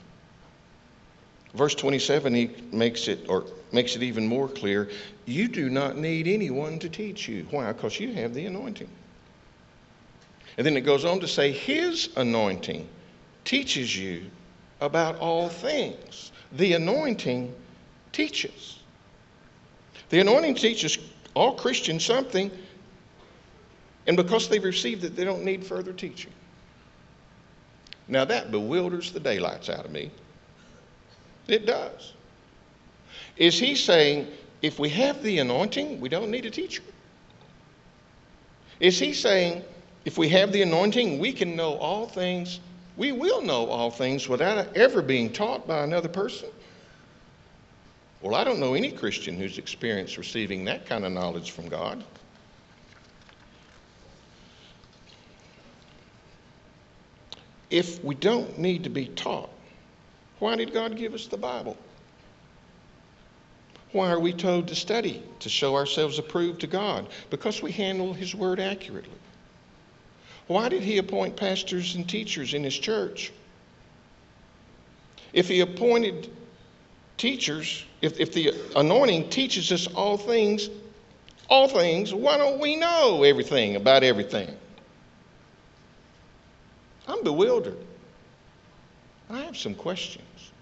Verse 1.55 1.75
27 1.75 2.35
he 2.35 2.51
makes 2.73 3.09
it 3.09 3.29
or 3.29 3.45
makes 3.73 3.97
it 3.97 4.03
even 4.03 4.27
more 4.27 4.49
clear. 4.49 4.89
You 5.27 5.49
do 5.49 5.69
not 5.69 5.97
need 5.97 6.27
anyone 6.27 6.79
to 6.81 6.89
teach 6.89 7.29
you. 7.29 7.47
Why? 7.51 7.73
Because 7.73 7.99
you 7.99 8.13
have 8.15 8.35
the 8.35 8.47
anointing. 8.47 8.89
And 10.57 10.67
then 10.67 10.77
it 10.77 10.83
goes 10.83 11.05
on 11.05 11.21
to 11.21 11.29
say 11.29 11.53
his 11.53 12.11
anointing 12.17 12.89
teaches 13.45 13.97
you 13.97 14.27
about 14.81 15.17
all 15.19 15.49
things. 15.49 16.33
The 16.53 16.75
anointing 16.75 17.55
teaches. 18.13 18.81
The 20.11 20.21
anointing 20.21 20.57
teaches 20.57 20.99
all 21.35 21.55
Christians 21.55 22.05
something 22.05 22.51
and 24.07 24.17
because 24.17 24.49
they've 24.49 24.63
received 24.63 25.05
it, 25.05 25.17
they 25.17 25.25
don't 25.25 25.45
need 25.45 25.65
further 25.65 25.93
teaching. 25.93 26.33
Now 28.09 28.25
that 28.25 28.51
bewilders 28.51 29.13
the 29.13 29.21
daylights 29.21 29.69
out 29.69 29.85
of 29.85 29.93
me. 29.93 30.11
It 31.47 31.67
does. 31.67 32.15
Is 33.37 33.59
he 33.59 33.75
saying, 33.75 34.29
if 34.63 34.79
we 34.79 34.89
have 34.91 35.23
the 35.23 35.39
anointing, 35.39 36.01
we 36.01 36.09
don't 36.09 36.31
need 36.31 36.45
a 36.45 36.51
teacher? 36.51 36.83
Is 38.81 38.99
he 38.99 39.13
saying, 39.13 39.63
if 40.05 40.19
we 40.19 40.29
have 40.31 40.53
the 40.53 40.63
anointing, 40.63 41.19
we 41.19 41.33
can 41.33 41.55
know 41.55 41.75
all 41.75 42.07
things, 42.07 42.61
we 42.97 43.13
will 43.13 43.43
know 43.43 43.67
all 43.67 43.91
things 43.91 44.29
without 44.29 44.77
ever 44.77 45.03
being 45.03 45.33
taught 45.33 45.67
by 45.67 45.83
another 45.83 46.09
person? 46.09 46.49
Well, 48.21 48.35
I 48.35 48.45
don't 48.45 48.61
know 48.61 48.75
any 48.75 48.91
Christian 48.91 49.37
who's 49.37 49.59
experienced 49.59 50.19
receiving 50.19 50.65
that 50.67 50.87
kind 50.87 51.05
of 51.05 51.13
knowledge 51.13 51.53
from 51.53 51.69
God. 51.69 52.05
If 57.71 58.03
we 58.03 58.15
don't 58.17 58.59
need 58.59 58.85
to 58.85 58.91
be 58.91 59.07
taught, 59.07 59.49
why 60.41 60.57
did 60.57 60.73
God 60.73 60.97
give 60.97 61.15
us 61.15 61.27
the 61.27 61.37
Bible? 61.37 61.77
Why 63.93 64.11
are 64.11 64.21
we 64.21 64.33
told 64.33 64.69
to 64.69 64.75
study 64.75 65.23
to 65.41 65.49
show 65.49 65.77
ourselves 65.77 66.19
approved 66.19 66.61
to 66.61 66.67
God? 66.67 67.09
Because 67.29 67.63
we 67.63 67.73
handle 67.73 68.13
His 68.13 68.35
Word 68.35 68.61
accurately. 68.61 69.19
Why 70.47 70.69
did 70.69 70.83
He 70.83 70.99
appoint 70.99 71.37
pastors 71.37 71.95
and 71.95 72.09
teachers 72.09 72.55
in 72.55 72.65
His 72.65 72.77
church? 72.77 73.33
If 75.33 75.49
He 75.49 75.61
appointed 75.61 76.29
teachers, 77.17 77.85
if, 78.01 78.19
if 78.19 78.33
the 78.33 78.53
anointing 78.75 79.29
teaches 79.29 79.71
us 79.71 79.87
all 79.89 80.17
things, 80.17 80.71
all 81.49 81.69
things, 81.69 82.15
why 82.15 82.37
don't 82.39 82.61
we 82.61 82.77
know 82.77 83.23
everything 83.23 83.77
about 83.77 84.03
everything? 84.03 84.49
I'm 87.21 87.25
bewildered. 87.25 87.77
I 89.29 89.41
have 89.41 89.55
some 89.55 89.75
questions. 89.75 90.53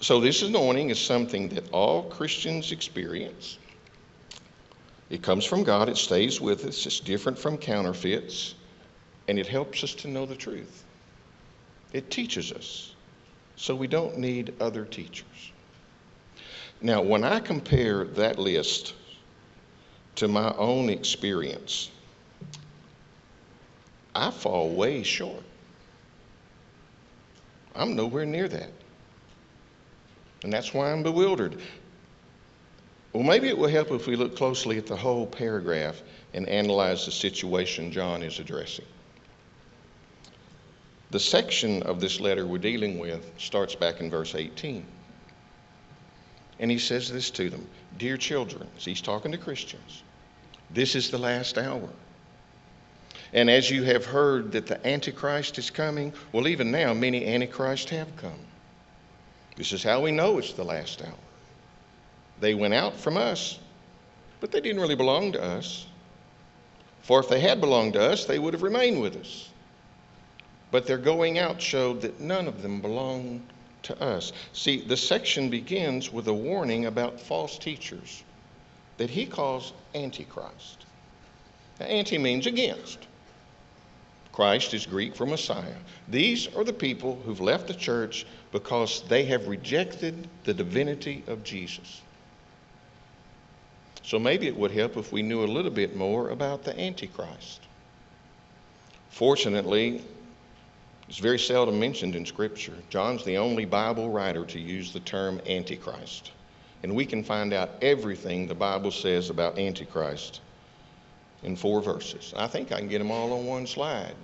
So, 0.00 0.20
this 0.20 0.42
anointing 0.42 0.90
is 0.90 0.98
something 0.98 1.48
that 1.48 1.72
all 1.72 2.02
Christians 2.04 2.70
experience. 2.70 3.56
It 5.08 5.22
comes 5.22 5.46
from 5.46 5.64
God, 5.64 5.88
it 5.88 5.96
stays 5.96 6.42
with 6.42 6.66
us, 6.66 6.84
it's 6.84 7.00
different 7.00 7.38
from 7.38 7.56
counterfeits, 7.56 8.54
and 9.28 9.38
it 9.38 9.46
helps 9.46 9.82
us 9.82 9.94
to 9.94 10.08
know 10.08 10.26
the 10.26 10.36
truth. 10.36 10.84
It 11.94 12.10
teaches 12.10 12.52
us, 12.52 12.94
so 13.56 13.74
we 13.74 13.86
don't 13.86 14.18
need 14.18 14.52
other 14.60 14.84
teachers. 14.84 15.52
Now, 16.82 17.00
when 17.00 17.24
I 17.24 17.40
compare 17.40 18.04
that 18.04 18.38
list 18.38 18.92
to 20.16 20.28
my 20.28 20.52
own 20.56 20.90
experience, 20.90 21.90
I 24.18 24.32
fall 24.32 24.70
way 24.70 25.04
short. 25.04 25.44
I'm 27.76 27.94
nowhere 27.94 28.26
near 28.26 28.48
that. 28.48 28.72
And 30.42 30.52
that's 30.52 30.74
why 30.74 30.90
I'm 30.90 31.04
bewildered. 31.04 31.60
Well, 33.12 33.22
maybe 33.22 33.46
it 33.46 33.56
will 33.56 33.68
help 33.68 33.92
if 33.92 34.08
we 34.08 34.16
look 34.16 34.36
closely 34.36 34.76
at 34.76 34.86
the 34.86 34.96
whole 34.96 35.24
paragraph 35.24 36.02
and 36.34 36.48
analyze 36.48 37.06
the 37.06 37.12
situation 37.12 37.92
John 37.92 38.24
is 38.24 38.40
addressing. 38.40 38.86
The 41.12 41.20
section 41.20 41.84
of 41.84 42.00
this 42.00 42.18
letter 42.18 42.44
we're 42.44 42.58
dealing 42.58 42.98
with 42.98 43.24
starts 43.38 43.76
back 43.76 44.00
in 44.00 44.10
verse 44.10 44.34
18. 44.34 44.84
And 46.58 46.70
he 46.72 46.78
says 46.78 47.08
this 47.08 47.30
to 47.30 47.50
them 47.50 47.68
Dear 47.98 48.16
children, 48.16 48.66
he's 48.76 49.00
talking 49.00 49.30
to 49.30 49.38
Christians, 49.38 50.02
this 50.72 50.96
is 50.96 51.08
the 51.08 51.18
last 51.18 51.56
hour. 51.56 51.88
And 53.32 53.50
as 53.50 53.70
you 53.70 53.82
have 53.84 54.06
heard 54.06 54.52
that 54.52 54.66
the 54.66 54.86
Antichrist 54.86 55.58
is 55.58 55.70
coming, 55.70 56.12
well, 56.32 56.48
even 56.48 56.70
now, 56.70 56.94
many 56.94 57.26
Antichrists 57.26 57.90
have 57.90 58.16
come. 58.16 58.38
This 59.56 59.72
is 59.72 59.82
how 59.82 60.00
we 60.00 60.12
know 60.12 60.38
it's 60.38 60.52
the 60.52 60.64
last 60.64 61.02
hour. 61.02 61.12
They 62.40 62.54
went 62.54 62.74
out 62.74 62.96
from 62.96 63.16
us, 63.16 63.58
but 64.40 64.50
they 64.50 64.60
didn't 64.60 64.80
really 64.80 64.94
belong 64.94 65.32
to 65.32 65.42
us. 65.42 65.86
For 67.02 67.20
if 67.20 67.28
they 67.28 67.40
had 67.40 67.60
belonged 67.60 67.94
to 67.94 68.02
us, 68.02 68.24
they 68.24 68.38
would 68.38 68.54
have 68.54 68.62
remained 68.62 69.00
with 69.00 69.16
us. 69.16 69.48
But 70.70 70.86
their 70.86 70.98
going 70.98 71.38
out 71.38 71.60
showed 71.60 72.02
that 72.02 72.20
none 72.20 72.46
of 72.46 72.62
them 72.62 72.80
belonged 72.80 73.42
to 73.84 74.00
us. 74.00 74.32
See, 74.52 74.80
the 74.82 74.96
section 74.96 75.50
begins 75.50 76.12
with 76.12 76.28
a 76.28 76.34
warning 76.34 76.86
about 76.86 77.20
false 77.20 77.58
teachers 77.58 78.22
that 78.98 79.10
he 79.10 79.26
calls 79.26 79.72
Antichrist. 79.94 80.84
Now, 81.80 81.86
anti 81.86 82.18
means 82.18 82.46
against. 82.46 83.06
Christ 84.38 84.72
is 84.72 84.86
Greek 84.86 85.16
for 85.16 85.26
Messiah. 85.26 85.74
These 86.06 86.54
are 86.54 86.62
the 86.62 86.72
people 86.72 87.20
who've 87.24 87.40
left 87.40 87.66
the 87.66 87.74
church 87.74 88.24
because 88.52 89.02
they 89.08 89.24
have 89.24 89.48
rejected 89.48 90.28
the 90.44 90.54
divinity 90.54 91.24
of 91.26 91.42
Jesus. 91.42 92.02
So 94.04 94.16
maybe 94.16 94.46
it 94.46 94.56
would 94.56 94.70
help 94.70 94.96
if 94.96 95.10
we 95.10 95.22
knew 95.22 95.42
a 95.42 95.44
little 95.44 95.72
bit 95.72 95.96
more 95.96 96.30
about 96.30 96.62
the 96.62 96.80
Antichrist. 96.80 97.62
Fortunately, 99.10 100.04
it's 101.08 101.18
very 101.18 101.40
seldom 101.40 101.80
mentioned 101.80 102.14
in 102.14 102.24
Scripture. 102.24 102.78
John's 102.90 103.24
the 103.24 103.38
only 103.38 103.64
Bible 103.64 104.08
writer 104.08 104.44
to 104.44 104.60
use 104.60 104.92
the 104.92 105.00
term 105.00 105.40
Antichrist. 105.48 106.30
And 106.84 106.94
we 106.94 107.06
can 107.06 107.24
find 107.24 107.52
out 107.52 107.70
everything 107.82 108.46
the 108.46 108.54
Bible 108.54 108.92
says 108.92 109.30
about 109.30 109.58
Antichrist 109.58 110.42
in 111.42 111.56
four 111.56 111.82
verses. 111.82 112.32
I 112.36 112.46
think 112.46 112.70
I 112.70 112.78
can 112.78 112.86
get 112.86 112.98
them 112.98 113.10
all 113.10 113.32
on 113.32 113.44
one 113.44 113.66
slide. 113.66 114.14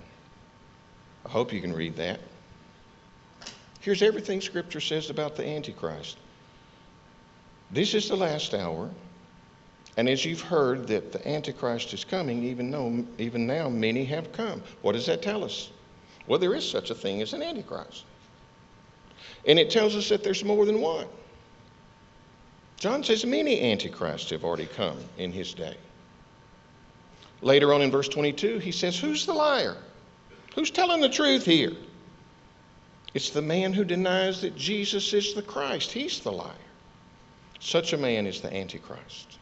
I 1.25 1.29
hope 1.29 1.51
you 1.51 1.61
can 1.61 1.73
read 1.73 1.95
that. 1.95 2.19
Here's 3.79 4.01
everything 4.01 4.41
Scripture 4.41 4.81
says 4.81 5.09
about 5.09 5.35
the 5.35 5.45
Antichrist. 5.45 6.17
This 7.71 7.93
is 7.93 8.07
the 8.07 8.15
last 8.15 8.53
hour. 8.53 8.89
And 9.97 10.09
as 10.09 10.25
you've 10.25 10.41
heard 10.41 10.87
that 10.87 11.11
the 11.11 11.27
Antichrist 11.27 11.93
is 11.93 12.03
coming, 12.03 12.43
even 12.43 12.69
though 12.69 13.05
even 13.17 13.47
now 13.47 13.69
many 13.69 14.03
have 14.05 14.31
come. 14.33 14.61
What 14.81 14.91
does 14.91 15.05
that 15.05 15.21
tell 15.21 15.43
us? 15.43 15.69
Well, 16.27 16.39
there 16.39 16.53
is 16.53 16.69
such 16.69 16.89
a 16.89 16.95
thing 16.95 17.21
as 17.21 17.33
an 17.33 17.41
Antichrist. 17.41 18.03
And 19.47 19.57
it 19.57 19.69
tells 19.69 19.95
us 19.95 20.09
that 20.09 20.23
there's 20.23 20.43
more 20.43 20.65
than 20.65 20.81
one. 20.81 21.07
John 22.77 23.03
says 23.03 23.25
many 23.25 23.61
Antichrists 23.61 24.31
have 24.31 24.43
already 24.43 24.65
come 24.65 24.97
in 25.17 25.31
his 25.31 25.53
day. 25.53 25.77
Later 27.41 27.73
on 27.73 27.81
in 27.81 27.91
verse 27.91 28.09
22, 28.09 28.59
he 28.59 28.71
says, 28.71 28.99
Who's 28.99 29.25
the 29.25 29.33
liar? 29.33 29.77
Who's 30.55 30.71
telling 30.71 31.01
the 31.01 31.09
truth 31.09 31.45
here? 31.45 31.73
It's 33.13 33.29
the 33.29 33.41
man 33.41 33.73
who 33.73 33.83
denies 33.83 34.41
that 34.41 34.55
Jesus 34.55 35.13
is 35.13 35.33
the 35.33 35.41
Christ. 35.41 35.91
He's 35.91 36.19
the 36.19 36.31
liar. 36.31 36.51
Such 37.59 37.93
a 37.93 37.97
man 37.97 38.27
is 38.27 38.41
the 38.41 38.53
Antichrist. 38.53 39.39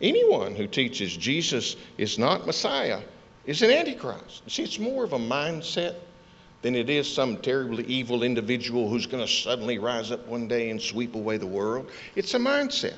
Anyone 0.00 0.54
who 0.54 0.66
teaches 0.66 1.16
Jesus 1.16 1.76
is 1.98 2.18
not 2.18 2.46
Messiah 2.46 3.00
is 3.44 3.62
an 3.62 3.70
Antichrist. 3.70 4.48
See, 4.50 4.62
it's 4.62 4.78
more 4.78 5.04
of 5.04 5.12
a 5.12 5.18
mindset 5.18 5.96
than 6.62 6.74
it 6.74 6.90
is 6.90 7.12
some 7.12 7.36
terribly 7.36 7.84
evil 7.84 8.22
individual 8.22 8.88
who's 8.88 9.06
going 9.06 9.24
to 9.24 9.30
suddenly 9.30 9.78
rise 9.78 10.10
up 10.10 10.26
one 10.26 10.48
day 10.48 10.70
and 10.70 10.80
sweep 10.80 11.14
away 11.14 11.36
the 11.36 11.46
world. 11.46 11.90
It's 12.14 12.34
a 12.34 12.38
mindset. 12.38 12.96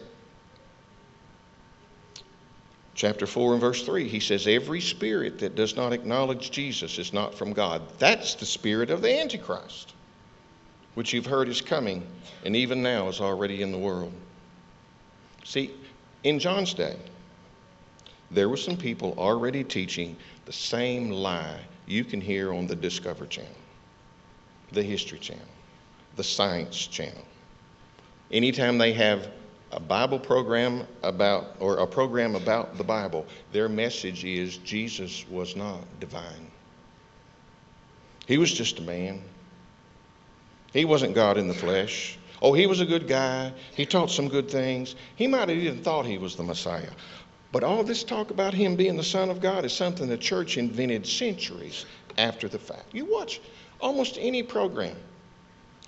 Chapter 2.99 3.29
4 3.29 3.53
and 3.53 3.61
verse 3.61 3.85
3, 3.85 4.09
he 4.09 4.19
says, 4.19 4.49
Every 4.49 4.81
spirit 4.81 5.39
that 5.39 5.55
does 5.55 5.77
not 5.77 5.93
acknowledge 5.93 6.51
Jesus 6.51 6.99
is 6.99 7.13
not 7.13 7.33
from 7.33 7.53
God. 7.53 7.81
That's 8.01 8.35
the 8.35 8.45
spirit 8.45 8.91
of 8.91 9.03
the 9.03 9.21
Antichrist, 9.21 9.95
which 10.95 11.13
you've 11.13 11.25
heard 11.25 11.49
is 11.49 11.61
coming 11.61 12.05
and 12.45 12.57
even 12.57 12.83
now 12.83 13.07
is 13.07 13.21
already 13.21 13.63
in 13.63 13.71
the 13.71 13.79
world. 13.79 14.13
See, 15.45 15.71
in 16.25 16.41
John's 16.41 16.75
day, 16.75 16.97
there 18.33 18.49
were 18.49 18.57
some 18.57 18.77
people 18.77 19.15
already 19.17 19.63
teaching 19.63 20.17
the 20.47 20.53
same 20.53 21.09
lie 21.09 21.61
you 21.87 22.03
can 22.03 22.21
hear 22.21 22.53
on 22.53 22.67
the 22.67 22.75
Discovery 22.75 23.29
Channel, 23.29 23.53
the 24.73 24.83
History 24.83 25.21
Channel, 25.21 25.47
the 26.17 26.25
Science 26.25 26.89
Channel. 26.89 27.25
Anytime 28.33 28.77
they 28.77 28.93
have 28.95 29.31
a 29.73 29.81
Bible 29.81 30.19
program 30.19 30.87
about, 31.03 31.57
or 31.61 31.79
a 31.79 31.87
program 31.87 32.35
about 32.35 32.79
the 32.79 32.85
Bible, 32.85 33.27
their 33.53 33.69
message 33.69 34.25
is 34.25 34.57
Jesus 34.59 35.27
was 35.29 35.57
not 35.57 35.81
divine. 36.01 36.51
He 38.27 38.39
was 38.39 38.53
just 38.53 38.79
a 38.79 38.83
man. 38.83 39.23
He 40.73 40.85
wasn't 40.85 41.15
God 41.15 41.39
in 41.39 41.49
the 41.49 41.55
flesh. 41.55 42.19
Oh, 42.41 42.53
he 42.53 42.67
was 42.67 42.81
a 42.81 42.87
good 42.87 43.09
guy. 43.09 43.53
He 43.75 43.85
taught 43.85 44.11
some 44.11 44.29
good 44.29 44.51
things. 44.51 44.95
He 45.17 45.27
might 45.27 45.49
have 45.49 45.59
even 45.59 45.83
thought 45.83 46.07
he 46.07 46.19
was 46.19 46.37
the 46.37 46.43
Messiah. 46.43 46.91
But 47.51 47.65
all 47.65 47.83
this 47.83 48.05
talk 48.05 48.31
about 48.31 48.55
him 48.55 48.77
being 48.77 48.97
the 48.97 49.03
Son 49.03 49.31
of 49.31 49.41
God 49.41 49.65
is 49.65 49.73
something 49.73 50.09
the 50.09 50.19
church 50.19 50.59
invented 50.59 51.07
centuries 51.07 51.87
after 52.19 52.49
the 52.49 52.59
fact. 52.59 52.87
You 52.93 53.07
watch 53.07 53.41
almost 53.81 54.19
any 54.21 54.43
program 54.43 54.97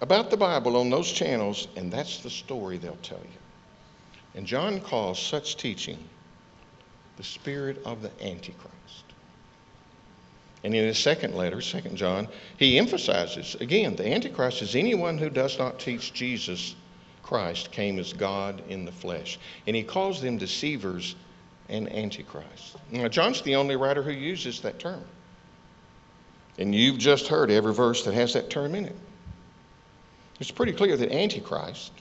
about 0.01 0.31
the 0.31 0.37
Bible 0.37 0.77
on 0.77 0.89
those 0.89 1.13
channels, 1.13 1.69
and 1.77 1.93
that's 1.93 2.23
the 2.23 2.31
story 2.31 2.79
they'll 2.79 2.97
tell 2.97 3.19
you. 3.19 3.39
And 4.35 4.47
John 4.47 4.81
calls 4.81 5.19
such 5.19 5.57
teaching 5.57 5.99
the 7.17 7.25
spirit 7.25 7.83
of 7.85 8.03
the 8.03 8.11
Antichrist. 8.25 9.05
And 10.63 10.75
in 10.75 10.85
his 10.85 10.99
second 10.99 11.35
letter, 11.35 11.61
Second 11.61 11.97
John, 11.97 12.29
he 12.59 12.79
emphasizes 12.79 13.55
again 13.57 13.97
the 13.97 14.13
Antichrist 14.13 14.63
is 14.63 14.77
anyone 14.77 15.19
who 15.19 15.31
does 15.31 15.59
not 15.59 15.79
teach 15.79 16.13
Jesus 16.13 16.75
Christ 17.23 17.71
came 17.71 17.99
as 17.99 18.13
God 18.13 18.63
in 18.69 18.85
the 18.85 18.93
flesh. 18.93 19.39
And 19.67 19.75
he 19.75 19.83
calls 19.83 20.21
them 20.21 20.37
deceivers 20.37 21.15
and 21.69 21.91
Antichrist. 21.93 22.77
Now, 22.91 23.09
John's 23.09 23.41
the 23.43 23.57
only 23.57 23.77
writer 23.77 24.03
who 24.03 24.11
uses 24.11 24.61
that 24.61 24.79
term. 24.79 25.05
And 26.59 26.75
you've 26.75 26.99
just 26.99 27.29
heard 27.29 27.51
every 27.51 27.73
verse 27.73 28.05
that 28.05 28.15
has 28.15 28.35
that 28.35 28.51
term 28.51 28.75
in 28.75 28.87
it. 28.87 28.97
It's 30.41 30.51
pretty 30.51 30.73
clear 30.73 30.97
that 30.97 31.13
Antichrist, 31.13 31.93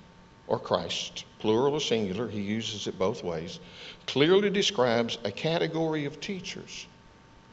or 0.50 0.60
Christ, 0.60 1.26
plural 1.38 1.76
or 1.76 1.80
singular, 1.80 2.28
he 2.28 2.42
uses 2.42 2.88
it 2.88 2.98
both 2.98 3.24
ways, 3.24 3.60
clearly 4.08 4.50
describes 4.50 5.20
a 5.24 5.32
category 5.32 6.06
of 6.06 6.20
teachers 6.20 6.88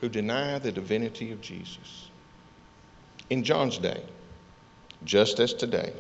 who 0.01 0.09
deny 0.09 0.59
the 0.59 0.73
divinity 0.73 1.31
of 1.31 1.41
Jesus. 1.41 2.09
In 3.29 3.45
John's 3.45 3.77
day, 3.79 4.03
just 5.05 5.39
as 5.41 5.53
today, 5.53 5.93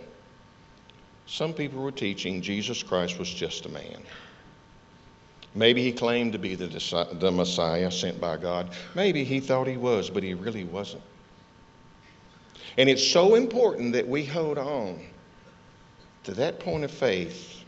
some 1.26 1.52
people 1.52 1.82
were 1.82 1.92
teaching 1.92 2.40
Jesus 2.40 2.82
Christ 2.82 3.18
was 3.18 3.32
just 3.32 3.66
a 3.66 3.68
man. 3.68 4.02
Maybe 5.54 5.82
he 5.82 5.92
claimed 5.92 6.32
to 6.32 6.38
be 6.38 6.54
the, 6.54 6.68
the 7.12 7.30
Messiah 7.30 7.90
sent 7.90 8.20
by 8.20 8.36
God. 8.38 8.70
Maybe 8.94 9.22
he 9.24 9.40
thought 9.40 9.66
he 9.66 9.76
was, 9.76 10.08
but 10.08 10.22
he 10.22 10.34
really 10.34 10.64
wasn't. 10.64 11.02
And 12.78 12.88
it's 12.88 13.06
so 13.06 13.34
important 13.34 13.92
that 13.94 14.06
we 14.06 14.24
hold 14.24 14.58
on 14.58 15.00
to 16.26 16.35
that 16.35 16.59
point 16.59 16.83
of 16.83 16.90
faith 16.90 17.62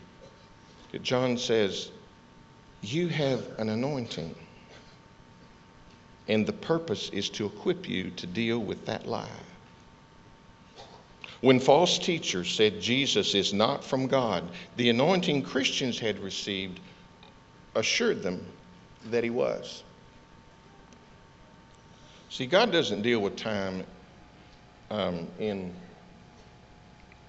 that 0.91 1.01
John 1.01 1.37
says, 1.37 1.91
You 2.81 3.07
have 3.07 3.57
an 3.57 3.69
anointing. 3.69 4.35
And 6.27 6.45
the 6.45 6.53
purpose 6.53 7.09
is 7.09 7.29
to 7.31 7.45
equip 7.45 7.87
you 7.87 8.11
to 8.11 8.27
deal 8.27 8.59
with 8.59 8.85
that 8.85 9.07
lie. 9.07 9.29
When 11.39 11.61
false 11.61 11.97
teachers 11.97 12.53
said 12.53 12.81
Jesus 12.81 13.33
is 13.33 13.53
not 13.53 13.81
from 13.81 14.07
God, 14.07 14.43
the 14.75 14.89
anointing 14.89 15.43
Christians 15.43 15.97
had 15.97 16.19
received 16.19 16.81
assured 17.75 18.21
them 18.21 18.45
that 19.05 19.23
he 19.23 19.29
was. 19.29 19.83
See, 22.29 22.45
God 22.45 22.73
doesn't 22.73 23.03
deal 23.03 23.21
with 23.21 23.37
time 23.37 23.85
um, 24.91 25.29
in 25.39 25.73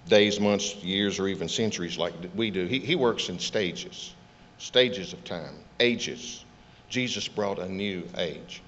days, 0.09 0.41
months, 0.41 0.75
years, 0.77 1.19
or 1.19 1.29
even 1.29 1.49
centuries 1.49 1.99
like 1.99 2.15
we 2.35 2.51
do. 2.51 2.67
He, 2.67 2.81
he 2.81 2.97
works 2.97 3.29
in 3.29 3.39
stages, 3.39 4.15
stages 4.59 5.13
of 5.13 5.23
time, 5.25 5.55
ages. 5.79 6.45
Jesus 6.89 7.29
brought 7.29 7.59
a 7.59 7.69
new 7.69 8.03
age. 8.17 8.63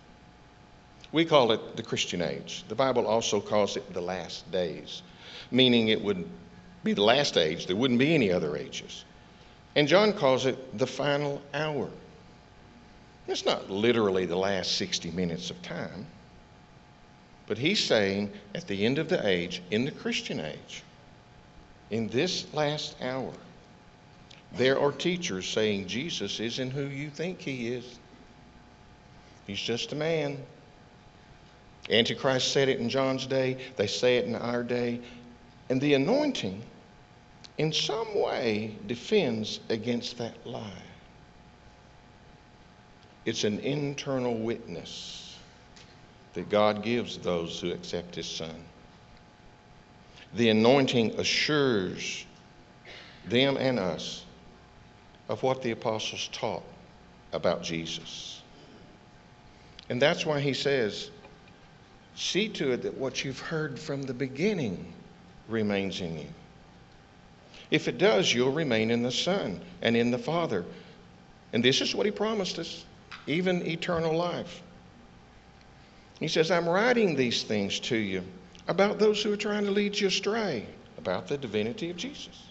We 1.11 1.25
call 1.25 1.53
it 1.53 1.77
the 1.77 1.83
Christian 1.83 2.23
age. 2.23 2.65
The 2.69 2.75
Bible 2.75 3.07
also 3.07 3.41
calls 3.41 3.77
it 3.77 3.93
the 3.93 4.01
last 4.01 4.51
days, 4.51 5.03
meaning 5.51 5.89
it 5.89 6.03
would 6.03 6.25
be 6.85 6.95
the 6.95 7.03
last 7.03 7.37
age. 7.37 7.67
There 7.67 7.77
wouldn't 7.77 7.99
be 7.99 8.15
any 8.15 8.33
other 8.33 8.57
ages. 8.57 9.05
And 9.75 9.89
John 9.89 10.13
calls 10.13 10.47
it 10.47 10.79
the 10.79 10.87
final 10.87 11.43
hour. 11.53 11.91
It's 13.29 13.45
not 13.45 13.71
literally 13.71 14.27
the 14.27 14.37
last 14.37 14.77
60 14.77 15.11
minutes 15.13 15.51
of 15.51 15.61
time, 15.63 16.07
but 17.47 17.57
he's 17.57 17.83
saying 17.83 18.33
at 18.55 18.67
the 18.67 18.85
end 18.85 18.99
of 18.99 19.09
the 19.09 19.27
age, 19.27 19.63
in 19.71 19.85
the 19.85 19.91
Christian 19.91 20.41
age, 20.41 20.83
in 21.93 22.09
this 22.09 22.53
last 22.55 22.97
hour, 23.03 23.33
there 24.55 24.81
are 24.81 24.91
teachers 24.91 25.47
saying 25.47 25.87
Jesus 25.87 26.41
isn't 26.41 26.71
who 26.71 26.87
you 26.87 27.11
think 27.11 27.39
he 27.41 27.69
is. 27.69 27.99
He's 29.47 29.61
just 29.61 29.93
a 29.93 29.97
man. 29.97 30.39
Antichrist 31.91 32.51
said 32.51 32.71
it 32.71 32.81
in 32.81 32.89
John's 32.89 33.27
day, 33.27 33.59
they 33.77 33.87
say 33.87 34.17
it 34.17 34.25
in 34.25 34.35
our 34.35 34.63
day. 34.63 35.01
And 35.69 35.81
the 35.81 35.93
anointing, 35.93 36.63
in 37.59 37.73
some 37.73 38.19
way, 38.19 38.75
defends 38.87 39.61
against 39.69 40.17
that 40.17 40.47
lie. 40.47 40.83
It's 43.27 43.45
an 43.45 43.59
internal 43.59 44.35
witness 44.39 45.37
that 46.33 46.49
God 46.49 46.83
gives 46.83 47.19
those 47.19 47.61
who 47.61 47.71
accept 47.71 48.15
His 48.15 48.27
Son. 48.27 48.65
The 50.35 50.49
anointing 50.49 51.21
assures 51.21 52.25
them 53.27 53.57
and 53.57 53.79
us 53.79 54.25
of 55.29 55.43
what 55.43 55.63
the 55.63 55.71
apostles 55.71 56.29
taught 56.33 56.63
about 57.33 57.63
Jesus. 57.63 58.43
And 59.89 60.01
that's 60.01 60.25
why 60.25 60.41
he 60.41 60.55
says, 60.55 61.11
See 62.15 62.49
to 62.51 62.73
it 62.73 62.83
that 62.83 62.97
what 62.99 63.25
you've 63.25 63.41
heard 63.41 63.79
from 63.79 64.03
the 64.03 64.15
beginning 64.15 64.93
remains 65.49 66.01
in 66.01 66.19
you. 66.19 66.27
If 67.71 67.89
it 67.89 67.99
does, 67.99 68.33
you'll 68.33 68.53
remain 68.53 68.91
in 68.91 69.03
the 69.03 69.13
Son 69.13 69.61
and 69.81 69.97
in 69.97 70.11
the 70.11 70.19
Father. 70.19 70.65
And 71.53 71.65
this 71.65 71.81
is 71.81 71.95
what 71.95 72.07
he 72.07 72.13
promised 72.13 72.59
us 72.59 72.85
even 73.27 73.67
eternal 73.67 74.17
life. 74.17 74.63
He 76.21 76.29
says, 76.29 76.51
I'm 76.51 76.69
writing 76.69 77.17
these 77.17 77.43
things 77.43 77.81
to 77.81 77.97
you 77.97 78.23
about 78.69 78.99
those 78.99 79.23
who 79.23 79.33
are 79.33 79.37
trying 79.37 79.65
to 79.65 79.71
lead 79.71 79.99
you 79.99 80.09
astray, 80.09 80.67
about 80.99 81.27
the 81.27 81.37
divinity 81.37 81.91
of 81.91 81.97
Jesus. 81.97 82.51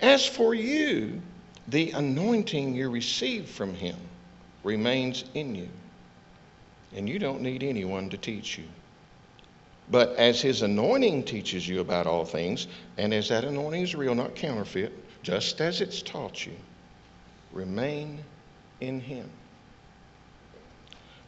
As 0.00 0.26
for 0.26 0.54
you, 0.54 1.22
the 1.68 1.92
anointing 1.92 2.74
you 2.74 2.90
received 2.90 3.48
from 3.48 3.74
him 3.74 3.96
remains 4.64 5.24
in 5.34 5.54
you, 5.54 5.68
and 6.94 7.08
you 7.08 7.18
don't 7.18 7.40
need 7.40 7.62
anyone 7.62 8.10
to 8.10 8.16
teach 8.16 8.58
you. 8.58 8.64
But 9.90 10.16
as 10.16 10.40
his 10.40 10.62
anointing 10.62 11.24
teaches 11.24 11.66
you 11.66 11.80
about 11.80 12.06
all 12.06 12.24
things, 12.24 12.66
and 12.98 13.12
as 13.12 13.28
that 13.28 13.44
anointing 13.44 13.82
is 13.82 13.94
real, 13.94 14.14
not 14.14 14.34
counterfeit, 14.34 14.92
just 15.22 15.60
as 15.60 15.80
it's 15.80 16.02
taught 16.02 16.44
you, 16.44 16.56
remain 17.52 18.18
in 18.80 19.00
him. 19.00 19.30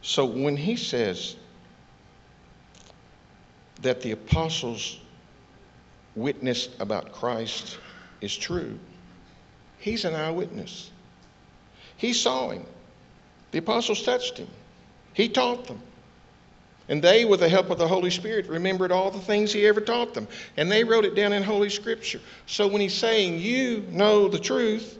So 0.01 0.25
when 0.25 0.57
he 0.57 0.75
says 0.75 1.35
that 3.85 4.01
the 4.01 4.11
apostles' 4.11 4.99
witness 6.15 6.69
about 6.79 7.11
Christ 7.11 7.77
is 8.19 8.35
true, 8.35 8.79
he's 9.77 10.05
an 10.05 10.15
eyewitness. 10.15 10.89
He 11.97 12.13
saw 12.13 12.49
him. 12.49 12.65
The 13.51 13.59
apostles 13.59 14.03
touched 14.03 14.37
him. 14.37 14.47
He 15.13 15.29
taught 15.29 15.67
them. 15.67 15.81
And 16.89 17.01
they, 17.01 17.25
with 17.25 17.39
the 17.39 17.49
help 17.49 17.69
of 17.69 17.77
the 17.77 17.87
Holy 17.87 18.09
Spirit, 18.09 18.47
remembered 18.47 18.91
all 18.91 19.11
the 19.11 19.19
things 19.19 19.53
he 19.53 19.65
ever 19.65 19.81
taught 19.81 20.13
them. 20.13 20.27
And 20.57 20.71
they 20.71 20.83
wrote 20.83 21.05
it 21.05 21.15
down 21.15 21.31
in 21.31 21.41
Holy 21.41 21.69
Scripture. 21.69 22.21
So 22.47 22.67
when 22.67 22.81
he's 22.81 22.93
saying, 22.93 23.39
You 23.39 23.85
know 23.91 24.27
the 24.27 24.39
truth, 24.39 24.97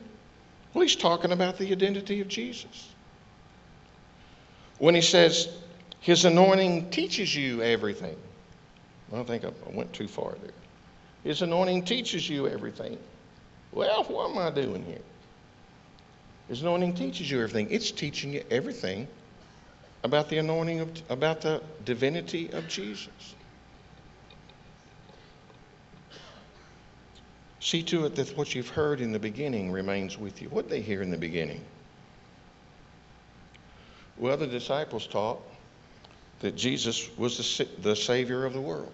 well, 0.73 0.83
he's 0.83 0.95
talking 0.95 1.31
about 1.31 1.57
the 1.57 1.71
identity 1.71 2.21
of 2.21 2.27
Jesus. 2.27 2.89
When 4.77 4.95
he 4.95 5.01
says, 5.01 5.49
His 5.99 6.23
anointing 6.23 6.91
teaches 6.91 7.35
you 7.35 7.61
everything. 7.61 8.15
I 9.13 9.23
think 9.23 9.45
I 9.45 9.51
went 9.71 9.93
too 9.93 10.07
far 10.07 10.35
there. 10.41 10.51
His 11.23 11.41
anointing 11.41 11.85
teaches 11.85 12.29
you 12.29 12.47
everything. 12.47 12.97
Well, 13.71 14.03
what 14.05 14.31
am 14.31 14.37
I 14.37 14.49
doing 14.49 14.83
here? 14.83 15.01
His 16.47 16.61
anointing 16.61 16.93
teaches 16.93 17.29
you 17.29 17.41
everything. 17.41 17.67
It's 17.71 17.91
teaching 17.91 18.33
you 18.33 18.43
everything 18.51 19.07
about 20.03 20.29
the 20.29 20.37
anointing 20.37 20.79
of, 20.81 21.01
about 21.09 21.41
the 21.41 21.61
divinity 21.83 22.51
of 22.51 22.67
Jesus. 22.67 23.09
See 27.59 27.81
to 27.83 28.05
it 28.05 28.15
that 28.15 28.37
what 28.37 28.53
you've 28.53 28.69
heard 28.69 29.01
in 29.01 29.11
the 29.11 29.17
beginning 29.17 29.71
remains 29.71 30.19
with 30.19 30.39
you. 30.39 30.49
What 30.49 30.69
did 30.69 30.71
they 30.71 30.81
hear 30.81 31.01
in 31.01 31.09
the 31.09 31.17
beginning? 31.17 31.61
Well, 34.17 34.37
the 34.37 34.45
disciples 34.45 35.07
taught 35.07 35.41
that 36.45 36.55
Jesus 36.55 37.09
was 37.17 37.57
the, 37.57 37.67
the 37.81 37.95
Savior 37.95 38.45
of 38.45 38.53
the 38.53 38.61
world. 38.61 38.91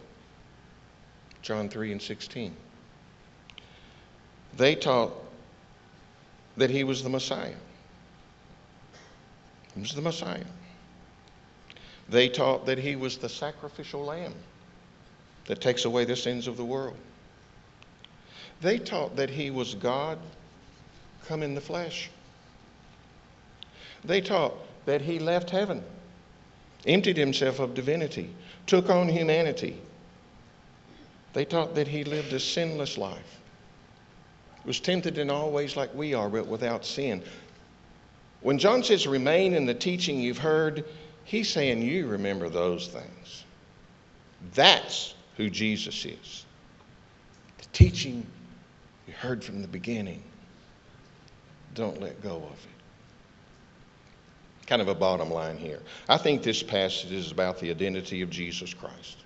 John 1.42 1.68
3 1.68 1.92
and 1.92 2.02
16. 2.02 2.56
They 4.56 4.74
taught 4.74 5.12
that 6.56 6.70
he 6.70 6.86
was 6.86 7.04
the 7.04 7.10
Messiah. 7.10 7.56
He 9.76 9.82
was 9.82 9.92
the 9.92 10.02
Messiah. 10.02 10.46
They 12.08 12.30
taught 12.30 12.68
that 12.68 12.78
he 12.78 12.96
was 12.96 13.18
the 13.18 13.28
sacrificial 13.28 14.06
lamb 14.06 14.34
that 15.48 15.60
takes 15.60 15.84
away 15.84 16.06
the 16.06 16.16
sins 16.16 16.48
of 16.48 16.56
the 16.56 16.64
world. 16.64 16.96
They 18.62 18.78
taught 18.78 19.18
that 19.18 19.30
he 19.30 19.52
was 19.52 19.76
God 19.76 20.20
come 21.28 21.44
in 21.44 21.54
the 21.54 21.60
flesh. 21.60 22.10
They 24.06 24.22
taught 24.22 24.54
that 24.86 25.02
he 25.02 25.20
left 25.20 25.50
heaven, 25.50 25.84
emptied 26.86 27.18
himself 27.18 27.60
of 27.60 27.74
divinity, 27.74 28.30
took 28.66 28.90
on 28.90 29.08
humanity. 29.08 29.78
They 31.34 31.46
taught 31.46 31.76
that 31.76 31.88
he 31.88 32.04
lived 32.04 32.34
a 32.34 32.40
sinless 32.40 32.98
life, 32.98 33.40
was 34.66 34.80
tempted 34.80 35.18
in 35.18 35.30
all 35.30 35.52
ways 35.52 35.76
like 35.76 35.94
we 35.94 36.14
are, 36.14 36.30
but 36.30 36.48
without 36.48 36.86
sin. 36.86 37.24
When 38.42 38.58
John 38.58 38.84
says, 38.84 39.08
remain 39.08 39.54
in 39.54 39.66
the 39.66 39.74
teaching 39.74 40.20
you've 40.20 40.38
heard, 40.38 40.86
he's 41.24 41.50
saying, 41.50 41.82
you 41.82 42.08
remember 42.08 42.50
those 42.50 42.88
things. 42.88 43.46
That's 44.54 45.14
who 45.38 45.50
Jesus 45.50 46.06
is. 46.06 46.46
The 47.60 47.66
teaching 47.72 48.26
you 49.08 49.14
heard 49.14 49.44
from 49.44 49.62
the 49.62 49.68
beginning. 49.68 50.24
Don't 51.76 52.02
let 52.02 52.22
go 52.22 52.38
of 52.38 52.52
it 52.52 52.81
kind 54.72 54.82
of 54.82 54.88
a 54.88 54.96
bottom 54.96 55.30
line 55.30 55.58
here. 55.58 55.82
I 56.08 56.16
think 56.16 56.44
this 56.44 56.64
passage 56.64 57.12
is 57.12 57.30
about 57.30 57.60
the 57.60 57.70
identity 57.72 58.22
of 58.22 58.30
Jesus 58.30 58.74
Christ. 58.74 59.18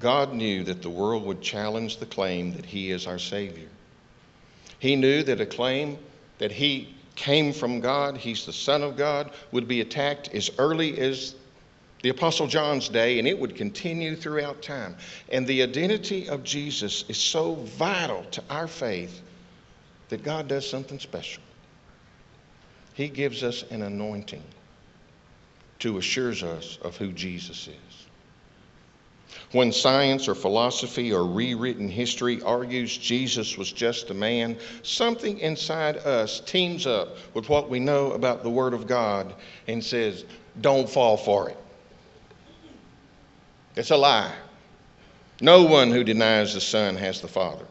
God 0.00 0.32
knew 0.32 0.64
that 0.64 0.80
the 0.80 0.88
world 0.88 1.26
would 1.26 1.42
challenge 1.42 1.98
the 1.98 2.06
claim 2.06 2.54
that 2.54 2.64
He 2.64 2.90
is 2.90 3.06
our 3.06 3.18
Savior. 3.18 3.68
He 4.78 4.96
knew 4.96 5.22
that 5.24 5.42
a 5.42 5.44
claim 5.44 5.98
that 6.38 6.50
He 6.50 6.96
came 7.16 7.52
from 7.52 7.80
God, 7.80 8.16
He's 8.16 8.46
the 8.46 8.52
Son 8.54 8.82
of 8.82 8.96
God, 8.96 9.30
would 9.52 9.68
be 9.68 9.82
attacked 9.82 10.30
as 10.32 10.50
early 10.56 10.98
as 10.98 11.34
the 12.00 12.08
Apostle 12.08 12.46
John's 12.46 12.88
day, 12.88 13.18
and 13.18 13.28
it 13.28 13.38
would 13.38 13.56
continue 13.56 14.16
throughout 14.16 14.62
time. 14.62 14.96
And 15.30 15.46
the 15.46 15.62
identity 15.62 16.30
of 16.30 16.44
Jesus 16.44 17.04
is 17.08 17.18
so 17.18 17.56
vital 17.56 18.24
to 18.30 18.42
our 18.48 18.68
faith 18.68 19.20
that 20.08 20.22
God 20.22 20.48
does 20.48 20.66
something 20.66 20.98
special. 20.98 21.42
He 22.98 23.08
gives 23.08 23.44
us 23.44 23.62
an 23.70 23.82
anointing 23.82 24.42
to 25.78 25.98
assure 25.98 26.32
us 26.32 26.80
of 26.82 26.96
who 26.96 27.12
Jesus 27.12 27.68
is. 27.68 28.06
When 29.52 29.70
science 29.70 30.26
or 30.26 30.34
philosophy 30.34 31.12
or 31.12 31.24
rewritten 31.24 31.88
history 31.88 32.42
argues 32.42 32.98
Jesus 32.98 33.56
was 33.56 33.70
just 33.70 34.10
a 34.10 34.14
man, 34.14 34.58
something 34.82 35.38
inside 35.38 35.98
us 35.98 36.40
teams 36.40 36.88
up 36.88 37.16
with 37.34 37.48
what 37.48 37.70
we 37.70 37.78
know 37.78 38.10
about 38.10 38.42
the 38.42 38.50
Word 38.50 38.74
of 38.74 38.88
God 38.88 39.32
and 39.68 39.82
says, 39.84 40.24
don't 40.60 40.90
fall 40.90 41.16
for 41.16 41.50
it. 41.50 41.56
It's 43.76 43.92
a 43.92 43.96
lie. 43.96 44.34
No 45.40 45.62
one 45.62 45.92
who 45.92 46.02
denies 46.02 46.54
the 46.54 46.60
Son 46.60 46.96
has 46.96 47.20
the 47.20 47.28
Father. 47.28 47.66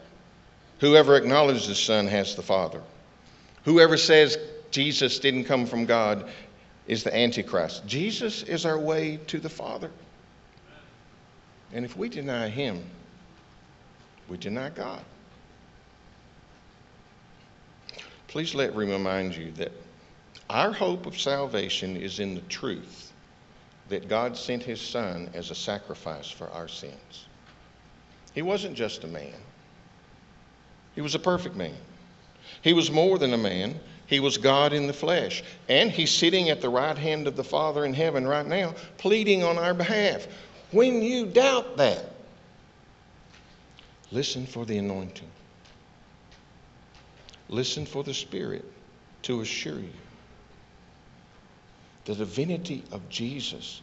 Whoever 0.78 1.16
acknowledges 1.16 1.68
the 1.68 1.74
Son 1.74 2.06
has 2.06 2.34
the 2.34 2.42
Father. 2.42 2.80
Whoever 3.64 3.98
says 3.98 4.38
Jesus 4.70 5.18
didn't 5.18 5.44
come 5.44 5.66
from 5.66 5.86
God 5.86 6.28
is 6.86 7.04
the 7.04 7.14
Antichrist. 7.14 7.86
Jesus 7.86 8.42
is 8.42 8.64
our 8.64 8.78
way 8.78 9.18
to 9.26 9.38
the 9.38 9.48
Father. 9.48 9.90
And 11.72 11.84
if 11.84 11.96
we 11.96 12.08
deny 12.08 12.48
Him, 12.48 12.82
we 14.28 14.36
deny 14.36 14.70
God. 14.70 15.02
Please 18.26 18.54
let 18.54 18.76
me 18.76 18.90
remind 18.90 19.34
you 19.34 19.52
that 19.52 19.72
our 20.50 20.72
hope 20.72 21.06
of 21.06 21.18
salvation 21.18 21.96
is 21.96 22.20
in 22.20 22.34
the 22.34 22.40
truth 22.42 23.12
that 23.88 24.08
God 24.08 24.36
sent 24.36 24.62
His 24.62 24.80
Son 24.80 25.30
as 25.34 25.50
a 25.50 25.54
sacrifice 25.54 26.30
for 26.30 26.48
our 26.50 26.68
sins. 26.68 27.26
He 28.34 28.42
wasn't 28.42 28.76
just 28.76 29.04
a 29.04 29.08
man, 29.08 29.34
He 30.94 31.00
was 31.00 31.14
a 31.14 31.18
perfect 31.18 31.56
man. 31.56 31.76
He 32.62 32.72
was 32.72 32.90
more 32.90 33.18
than 33.18 33.34
a 33.34 33.38
man. 33.38 33.78
He 34.08 34.20
was 34.20 34.38
God 34.38 34.72
in 34.72 34.86
the 34.86 34.92
flesh. 34.92 35.44
And 35.68 35.90
he's 35.90 36.10
sitting 36.10 36.48
at 36.48 36.60
the 36.60 36.68
right 36.68 36.96
hand 36.96 37.28
of 37.28 37.36
the 37.36 37.44
Father 37.44 37.84
in 37.84 37.94
heaven 37.94 38.26
right 38.26 38.46
now, 38.46 38.74
pleading 38.96 39.44
on 39.44 39.58
our 39.58 39.74
behalf. 39.74 40.26
When 40.72 41.02
you 41.02 41.26
doubt 41.26 41.76
that, 41.76 42.12
listen 44.10 44.46
for 44.46 44.64
the 44.64 44.78
anointing. 44.78 45.28
Listen 47.50 47.86
for 47.86 48.02
the 48.02 48.14
Spirit 48.14 48.64
to 49.22 49.42
assure 49.42 49.78
you 49.78 49.92
the 52.08 52.14
divinity 52.14 52.82
of 52.90 53.06
Jesus 53.10 53.82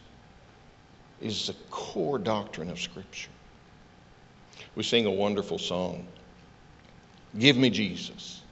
is 1.20 1.46
the 1.46 1.54
core 1.70 2.18
doctrine 2.18 2.68
of 2.68 2.80
Scripture. 2.80 3.30
We 4.74 4.82
sing 4.82 5.06
a 5.06 5.10
wonderful 5.10 5.58
song 5.58 6.08
Give 7.38 7.56
me 7.56 7.70
Jesus. 7.70 8.42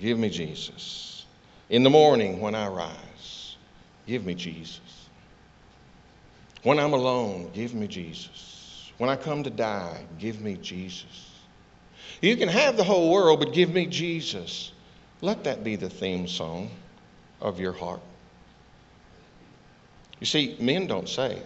Give 0.00 0.18
me 0.18 0.28
Jesus. 0.28 1.26
In 1.70 1.82
the 1.82 1.90
morning 1.90 2.40
when 2.40 2.54
I 2.54 2.68
rise, 2.68 3.56
give 4.06 4.24
me 4.24 4.34
Jesus. 4.34 4.80
When 6.62 6.78
I'm 6.78 6.92
alone, 6.92 7.50
give 7.52 7.74
me 7.74 7.86
Jesus. 7.86 8.90
When 8.98 9.10
I 9.10 9.16
come 9.16 9.42
to 9.42 9.50
die, 9.50 10.04
give 10.18 10.40
me 10.40 10.56
Jesus. 10.56 11.30
You 12.20 12.36
can 12.36 12.48
have 12.48 12.76
the 12.76 12.84
whole 12.84 13.10
world, 13.10 13.40
but 13.40 13.52
give 13.52 13.72
me 13.72 13.86
Jesus. 13.86 14.72
Let 15.20 15.44
that 15.44 15.64
be 15.64 15.76
the 15.76 15.90
theme 15.90 16.26
song 16.28 16.70
of 17.40 17.60
your 17.60 17.72
heart. 17.72 18.00
You 20.20 20.26
see, 20.26 20.56
men 20.58 20.86
don't 20.86 21.08
save. 21.08 21.44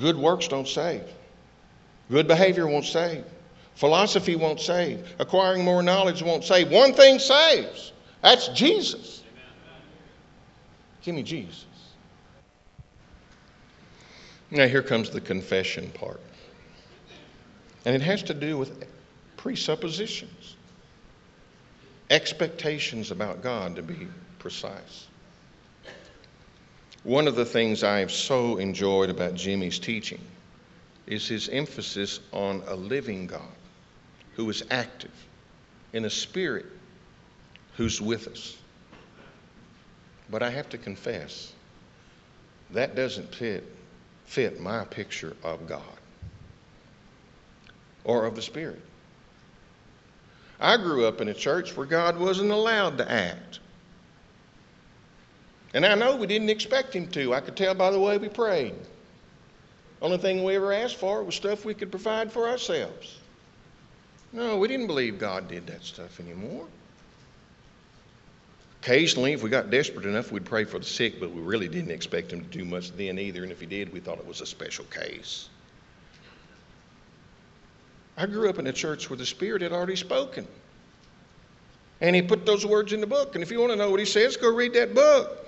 Good 0.00 0.16
works 0.16 0.48
don't 0.48 0.66
save. 0.66 1.04
Good 2.10 2.26
behavior 2.26 2.66
won't 2.66 2.84
save. 2.84 3.24
Philosophy 3.74 4.36
won't 4.36 4.60
save. 4.60 5.14
Acquiring 5.18 5.64
more 5.64 5.82
knowledge 5.82 6.22
won't 6.22 6.44
save. 6.44 6.70
One 6.70 6.94
thing 6.94 7.18
saves 7.18 7.92
that's 8.22 8.48
Jesus. 8.48 9.22
Give 11.02 11.14
me 11.14 11.24
Jesus. 11.24 11.66
Now, 14.50 14.68
here 14.68 14.82
comes 14.82 15.10
the 15.10 15.20
confession 15.20 15.90
part. 15.90 16.20
And 17.84 17.96
it 17.96 18.02
has 18.02 18.22
to 18.24 18.34
do 18.34 18.56
with 18.56 18.86
presuppositions, 19.36 20.54
expectations 22.10 23.10
about 23.10 23.42
God, 23.42 23.74
to 23.76 23.82
be 23.82 24.06
precise. 24.38 25.08
One 27.02 27.26
of 27.26 27.34
the 27.34 27.44
things 27.44 27.82
I 27.82 27.98
have 27.98 28.12
so 28.12 28.58
enjoyed 28.58 29.10
about 29.10 29.34
Jimmy's 29.34 29.80
teaching 29.80 30.20
is 31.08 31.26
his 31.26 31.48
emphasis 31.48 32.20
on 32.30 32.62
a 32.68 32.76
living 32.76 33.26
God 33.26 33.42
who 34.34 34.48
is 34.50 34.62
active, 34.70 35.12
in 35.92 36.04
a 36.04 36.10
spirit 36.10 36.66
who's 37.76 38.00
with 38.00 38.28
us. 38.28 38.56
But 40.30 40.42
I 40.42 40.50
have 40.50 40.68
to 40.70 40.78
confess, 40.78 41.52
that 42.70 42.94
doesn't 42.94 43.34
fit, 43.34 43.64
fit 44.24 44.60
my 44.60 44.84
picture 44.84 45.36
of 45.42 45.66
God 45.68 45.82
or 48.04 48.24
of 48.24 48.34
the 48.34 48.42
Spirit. 48.42 48.80
I 50.58 50.76
grew 50.76 51.06
up 51.06 51.20
in 51.20 51.28
a 51.28 51.34
church 51.34 51.76
where 51.76 51.86
God 51.86 52.18
wasn't 52.18 52.50
allowed 52.50 52.98
to 52.98 53.10
act. 53.10 53.60
And 55.74 55.84
I 55.84 55.94
know 55.94 56.16
we 56.16 56.26
didn't 56.26 56.50
expect 56.50 56.94
Him 56.94 57.08
to. 57.08 57.34
I 57.34 57.40
could 57.40 57.56
tell 57.56 57.74
by 57.74 57.90
the 57.90 57.98
way 57.98 58.18
we 58.18 58.28
prayed. 58.28 58.74
Only 60.00 60.18
thing 60.18 60.44
we 60.44 60.56
ever 60.56 60.72
asked 60.72 60.96
for 60.96 61.22
was 61.22 61.34
stuff 61.34 61.64
we 61.64 61.74
could 61.74 61.90
provide 61.90 62.32
for 62.32 62.48
ourselves. 62.48 63.18
No, 64.32 64.56
we 64.56 64.68
didn't 64.68 64.86
believe 64.86 65.18
God 65.18 65.48
did 65.48 65.66
that 65.66 65.84
stuff 65.84 66.18
anymore. 66.18 66.66
Occasionally, 68.82 69.32
if 69.32 69.42
we 69.42 69.50
got 69.50 69.70
desperate 69.70 70.06
enough, 70.06 70.32
we'd 70.32 70.44
pray 70.44 70.64
for 70.64 70.78
the 70.78 70.84
sick, 70.84 71.20
but 71.20 71.30
we 71.30 71.40
really 71.40 71.68
didn't 71.68 71.90
expect 71.90 72.32
Him 72.32 72.40
to 72.40 72.46
do 72.58 72.64
much 72.64 72.90
then 72.96 73.18
either. 73.18 73.42
And 73.42 73.52
if 73.52 73.60
He 73.60 73.66
did, 73.66 73.92
we 73.92 74.00
thought 74.00 74.18
it 74.18 74.26
was 74.26 74.40
a 74.40 74.46
special 74.46 74.84
case. 74.86 75.48
I 78.16 78.26
grew 78.26 78.48
up 78.48 78.58
in 78.58 78.66
a 78.66 78.72
church 78.72 79.08
where 79.08 79.16
the 79.16 79.26
Spirit 79.26 79.62
had 79.62 79.72
already 79.72 79.96
spoken. 79.96 80.46
And 82.00 82.16
He 82.16 82.22
put 82.22 82.44
those 82.44 82.66
words 82.66 82.92
in 82.92 83.00
the 83.00 83.06
book. 83.06 83.34
And 83.34 83.42
if 83.42 83.50
you 83.50 83.60
want 83.60 83.72
to 83.72 83.76
know 83.76 83.90
what 83.90 84.00
He 84.00 84.06
says, 84.06 84.36
go 84.36 84.52
read 84.52 84.72
that 84.74 84.94
book. 84.94 85.46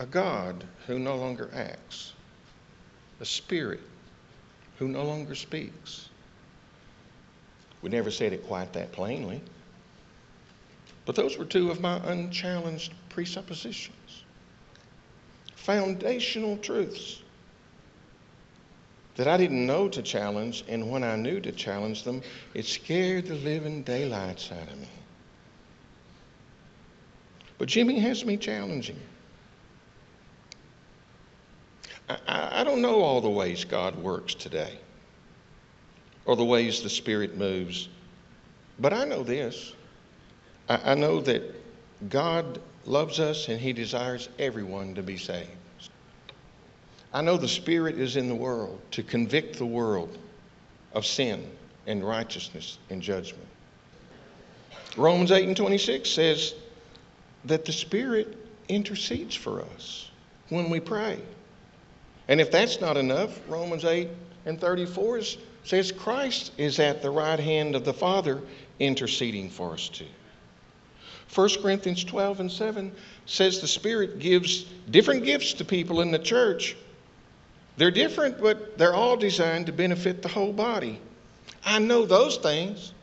A 0.00 0.06
God 0.06 0.64
who 0.86 0.98
no 0.98 1.16
longer 1.16 1.48
acts, 1.54 2.12
a 3.20 3.24
Spirit 3.24 3.80
who 4.78 4.88
no 4.88 5.04
longer 5.04 5.34
speaks. 5.34 6.08
We 7.82 7.90
never 7.90 8.10
said 8.10 8.32
it 8.32 8.46
quite 8.46 8.72
that 8.72 8.92
plainly. 8.92 9.40
But 11.04 11.16
those 11.16 11.36
were 11.36 11.44
two 11.44 11.70
of 11.70 11.80
my 11.80 12.00
unchallenged 12.04 12.92
presuppositions, 13.08 14.24
foundational 15.56 16.56
truths 16.58 17.22
that 19.16 19.28
I 19.28 19.36
didn't 19.36 19.66
know 19.66 19.88
to 19.88 20.02
challenge, 20.02 20.64
and 20.68 20.90
when 20.90 21.04
I 21.04 21.16
knew 21.16 21.40
to 21.40 21.52
challenge 21.52 22.04
them, 22.04 22.22
it 22.54 22.64
scared 22.64 23.26
the 23.26 23.34
living 23.34 23.82
daylights 23.82 24.50
out 24.52 24.68
of 24.68 24.78
me. 24.78 24.88
But 27.58 27.68
Jimmy 27.68 27.98
has 28.00 28.24
me 28.24 28.36
challenging. 28.36 28.98
I, 32.08 32.60
I 32.60 32.64
don't 32.64 32.82
know 32.82 33.02
all 33.02 33.20
the 33.20 33.30
ways 33.30 33.64
God 33.64 33.96
works 33.96 34.34
today 34.34 34.78
or 36.24 36.36
the 36.36 36.44
ways 36.44 36.82
the 36.82 36.90
Spirit 36.90 37.36
moves, 37.36 37.88
but 38.78 38.92
I 38.92 39.04
know 39.04 39.22
this. 39.22 39.72
I, 40.68 40.92
I 40.92 40.94
know 40.94 41.20
that 41.20 41.42
God 42.08 42.60
loves 42.84 43.20
us 43.20 43.48
and 43.48 43.60
He 43.60 43.72
desires 43.72 44.28
everyone 44.38 44.94
to 44.94 45.02
be 45.02 45.16
saved. 45.16 45.48
I 47.12 47.20
know 47.20 47.36
the 47.36 47.48
Spirit 47.48 47.98
is 47.98 48.16
in 48.16 48.28
the 48.28 48.34
world 48.34 48.80
to 48.92 49.02
convict 49.02 49.58
the 49.58 49.66
world 49.66 50.16
of 50.94 51.04
sin 51.04 51.50
and 51.86 52.06
righteousness 52.06 52.78
and 52.90 53.02
judgment. 53.02 53.46
Romans 54.96 55.30
8 55.30 55.46
and 55.46 55.56
26 55.56 56.08
says 56.08 56.54
that 57.44 57.64
the 57.64 57.72
Spirit 57.72 58.36
intercedes 58.68 59.34
for 59.34 59.62
us 59.62 60.10
when 60.48 60.70
we 60.70 60.80
pray. 60.80 61.18
And 62.32 62.40
if 62.40 62.50
that's 62.50 62.80
not 62.80 62.96
enough, 62.96 63.38
Romans 63.46 63.84
8 63.84 64.08
and 64.46 64.58
34 64.58 65.18
is, 65.18 65.36
says 65.64 65.92
Christ 65.92 66.52
is 66.56 66.78
at 66.78 67.02
the 67.02 67.10
right 67.10 67.38
hand 67.38 67.76
of 67.76 67.84
the 67.84 67.92
Father 67.92 68.40
interceding 68.80 69.50
for 69.50 69.74
us 69.74 69.90
too. 69.90 70.06
1 71.34 71.50
Corinthians 71.60 72.04
12 72.04 72.40
and 72.40 72.50
7 72.50 72.90
says 73.26 73.60
the 73.60 73.68
Spirit 73.68 74.18
gives 74.18 74.62
different 74.90 75.24
gifts 75.24 75.52
to 75.52 75.64
people 75.66 76.00
in 76.00 76.10
the 76.10 76.18
church. 76.18 76.74
They're 77.76 77.90
different, 77.90 78.40
but 78.40 78.78
they're 78.78 78.94
all 78.94 79.18
designed 79.18 79.66
to 79.66 79.72
benefit 79.72 80.22
the 80.22 80.28
whole 80.28 80.54
body. 80.54 81.02
I 81.66 81.80
know 81.80 82.06
those 82.06 82.38
things. 82.38 82.94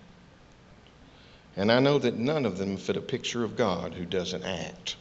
And 1.55 1.71
I 1.71 1.77
know 1.77 1.99
that 1.99 2.17
none 2.17 2.47
of 2.47 2.57
them 2.57 2.77
fit 2.77 2.97
a 2.97 3.01
picture 3.01 3.43
of 3.43 3.55
God 3.55 3.93
who 3.93 4.05
doesn't 4.05 4.43
act. 4.43 4.95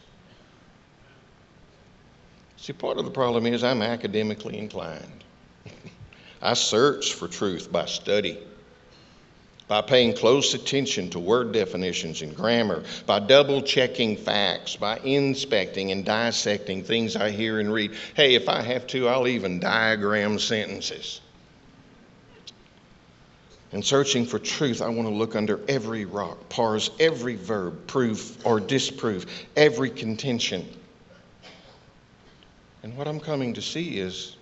See, 2.58 2.72
part 2.72 2.98
of 2.98 3.04
the 3.04 3.10
problem 3.10 3.46
is 3.46 3.62
I'm 3.64 3.82
academically 3.82 4.58
inclined. 4.58 5.24
I 6.42 6.54
search 6.54 7.14
for 7.14 7.28
truth 7.28 7.70
by 7.70 7.86
study. 7.86 8.38
by 9.68 9.82
paying 9.82 10.14
close 10.14 10.54
attention 10.54 11.10
to 11.10 11.18
word 11.18 11.52
definitions 11.52 12.22
and 12.22 12.34
grammar, 12.34 12.82
by 13.06 13.18
double 13.20 13.60
checking 13.62 14.16
facts, 14.16 14.76
by 14.76 14.98
inspecting 15.04 15.92
and 15.92 16.04
dissecting 16.06 16.82
things 16.82 17.16
I 17.16 17.30
hear 17.30 17.60
and 17.60 17.72
read. 17.72 17.92
Hey, 18.14 18.34
if 18.34 18.48
I 18.48 18.62
have 18.62 18.86
to, 18.88 19.08
I'll 19.08 19.28
even 19.28 19.60
diagram 19.60 20.38
sentences. 20.38 21.20
In 23.72 23.82
searching 23.82 24.24
for 24.24 24.38
truth, 24.38 24.80
I 24.80 24.88
want 24.88 25.06
to 25.06 25.14
look 25.14 25.36
under 25.36 25.60
every 25.68 26.06
rock, 26.06 26.48
parse 26.48 26.90
every 26.98 27.36
verb, 27.36 27.86
prove 27.86 28.38
or 28.46 28.60
disprove 28.60 29.26
every 29.54 29.90
contention. 29.90 30.66
And 32.82 32.96
what 32.96 33.08
I'm 33.08 33.20
coming 33.20 33.54
to 33.54 33.62
see 33.62 33.98
is 33.98 34.36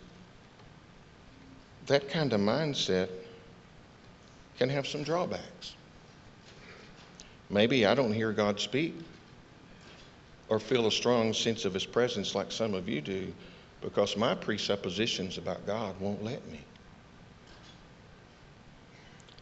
that 1.87 2.09
kind 2.09 2.33
of 2.33 2.41
mindset 2.41 3.09
can 4.59 4.69
have 4.69 4.87
some 4.87 5.03
drawbacks. 5.03 5.75
Maybe 7.49 7.87
I 7.87 7.95
don't 7.95 8.13
hear 8.13 8.33
God 8.33 8.59
speak 8.59 8.95
or 10.49 10.59
feel 10.59 10.87
a 10.87 10.93
strong 10.93 11.33
sense 11.33 11.65
of 11.65 11.75
His 11.75 11.87
presence 11.87 12.35
like 12.35 12.53
some 12.53 12.75
of 12.75 12.89
you 12.89 13.01
do 13.01 13.33
because 13.81 14.17
my 14.17 14.35
presuppositions 14.35 15.39
about 15.39 15.67
God 15.67 15.99
won't 16.01 16.23
let 16.25 16.47
me. 16.51 16.61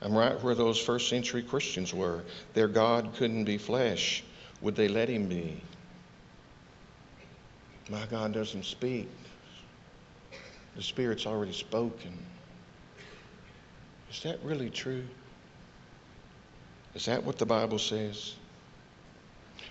I'm 0.02 0.14
right 0.14 0.40
where 0.42 0.54
those 0.54 0.78
first 0.78 1.08
century 1.08 1.42
Christians 1.42 1.94
were. 1.94 2.22
Their 2.52 2.68
God 2.68 3.14
couldn't 3.16 3.44
be 3.44 3.56
flesh. 3.56 4.22
Would 4.60 4.76
they 4.76 4.88
let 4.88 5.08
Him 5.08 5.28
be? 5.28 5.62
My 7.90 8.06
God 8.06 8.32
doesn't 8.32 8.64
speak. 8.64 9.08
The 10.76 10.82
Spirit's 10.82 11.26
already 11.26 11.52
spoken. 11.52 12.18
Is 14.10 14.22
that 14.22 14.38
really 14.42 14.70
true? 14.70 15.04
Is 16.94 17.04
that 17.06 17.22
what 17.22 17.38
the 17.38 17.46
Bible 17.46 17.78
says? 17.78 18.34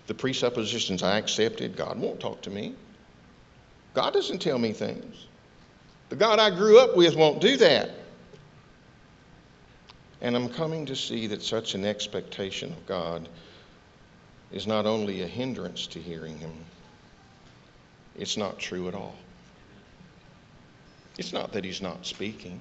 The 0.08 0.13
presuppositions 0.13 1.02
I 1.02 1.17
accepted, 1.17 1.76
God 1.76 1.97
won't 1.97 2.19
talk 2.19 2.41
to 2.43 2.49
me. 2.49 2.76
God 3.93 4.13
doesn't 4.13 4.39
tell 4.39 4.60
me 4.60 4.73
things. 4.73 5.28
The 6.10 6.15
God 6.15 6.39
I 6.39 6.49
grew 6.49 6.80
up 6.80 6.95
with 6.95 7.15
won't 7.15 7.41
do 7.41 7.58
that. 7.58 7.89
And 10.21 10.36
I'm 10.36 10.49
coming 10.49 10.86
to 10.86 10.95
see 10.95 11.28
that 11.28 11.41
such 11.41 11.76
an 11.76 11.86
expectation 11.86 12.71
of 12.71 12.86
God 12.86 13.28
is 14.52 14.67
not 14.67 14.86
only 14.86 15.21
a 15.21 15.28
hindrance 15.28 15.88
to 15.88 15.99
hearing 15.99 16.38
Him, 16.38 16.54
it's 18.17 18.38
not 18.38 18.60
true 18.60 18.88
at 18.88 18.95
all. 18.95 19.15
It's 21.17 21.34
not 21.34 21.52
that 21.54 21.63
He's 21.63 21.82
not 21.82 22.06
speaking 22.06 22.60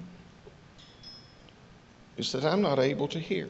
it's 2.17 2.31
that 2.33 2.45
I'm 2.45 2.61
not 2.61 2.79
able 2.79 3.07
to 3.09 3.19
hear. 3.19 3.49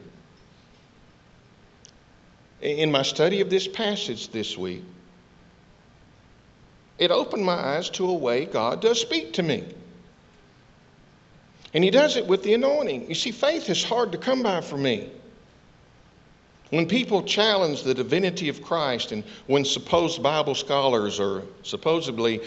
In 2.60 2.90
my 2.90 3.02
study 3.02 3.40
of 3.40 3.50
this 3.50 3.68
passage 3.68 4.30
this 4.30 4.56
week, 4.56 4.82
it 6.98 7.10
opened 7.10 7.44
my 7.44 7.54
eyes 7.54 7.90
to 7.90 8.08
a 8.08 8.14
way 8.14 8.46
God 8.46 8.80
does 8.80 9.00
speak 9.00 9.34
to 9.34 9.42
me. 9.42 9.64
And 11.74 11.84
He 11.84 11.90
does 11.90 12.16
it 12.16 12.26
with 12.26 12.42
the 12.42 12.54
anointing. 12.54 13.08
You 13.08 13.14
see, 13.14 13.32
faith 13.32 13.68
is 13.68 13.84
hard 13.84 14.12
to 14.12 14.18
come 14.18 14.42
by 14.42 14.60
for 14.60 14.78
me. 14.78 15.10
When 16.74 16.88
people 16.88 17.22
challenge 17.22 17.84
the 17.84 17.94
divinity 17.94 18.48
of 18.48 18.60
Christ 18.60 19.12
and 19.12 19.22
when 19.46 19.64
supposed 19.64 20.20
Bible 20.24 20.56
scholars 20.56 21.20
or 21.20 21.44
supposedly 21.62 22.40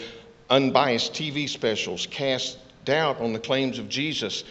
unbiased 0.50 1.14
TV 1.14 1.48
specials 1.48 2.06
cast 2.10 2.58
doubt 2.84 3.22
on 3.22 3.32
the 3.32 3.38
claims 3.38 3.78
of 3.78 3.88
Jesus, 3.88 4.44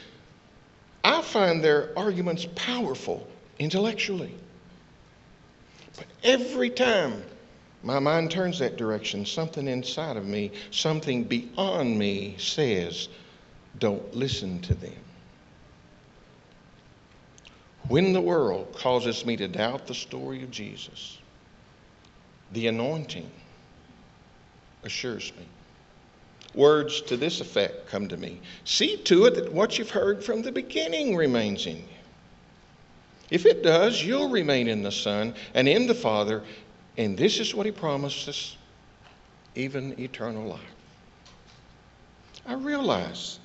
I 1.04 1.22
find 1.22 1.63
their 1.63 1.92
arguments 1.96 2.48
powerful 2.56 3.28
intellectually. 3.60 4.34
But 5.96 6.08
every 6.24 6.72
time 6.72 7.22
my 7.84 8.00
mind 8.00 8.32
turns 8.32 8.58
that 8.58 8.78
direction, 8.78 9.28
something 9.28 9.68
inside 9.68 10.18
of 10.18 10.26
me, 10.26 10.54
something 10.72 11.24
beyond 11.24 12.00
me 12.00 12.34
says, 12.40 13.10
don't 13.78 14.16
listen 14.16 14.60
to 14.62 14.74
them. 14.74 15.07
When 17.88 18.12
the 18.12 18.21
world 18.21 18.76
causes 18.78 19.26
me 19.26 19.38
to 19.38 19.47
doubt 19.47 19.88
the 19.88 19.95
story 19.95 20.43
of 20.43 20.52
Jesus, 20.52 21.19
the 22.52 22.67
anointing 22.67 23.30
assures 24.84 25.32
me 25.38 25.45
words 26.54 27.02
to 27.02 27.15
this 27.17 27.39
effect 27.39 27.88
come 27.88 28.08
to 28.08 28.17
me 28.17 28.41
See 28.63 28.97
to 28.97 29.26
it 29.26 29.36
that 29.36 29.54
what 29.54 29.78
you've 29.78 29.91
heard 29.91 30.23
from 30.23 30.41
the 30.41 30.52
beginning 30.52 31.15
remains 31.15 31.65
in 31.67 31.78
you. 31.78 31.84
If 33.30 33.45
it 33.45 33.63
does, 33.63 34.04
you'll 34.04 34.30
remain 34.30 34.67
in 34.67 34.82
the 34.82 34.91
Son 34.91 35.36
and 35.54 35.67
in 35.67 35.86
the 35.88 35.93
Father, 35.93 36.43
and 36.97 37.17
this 37.17 37.39
is 37.39 37.54
what 37.54 37.65
He 37.65 37.71
promises 37.71 38.58
even 39.56 40.00
eternal 40.00 40.47
life. 40.47 40.60
I 42.45 42.54
realize 42.54 43.39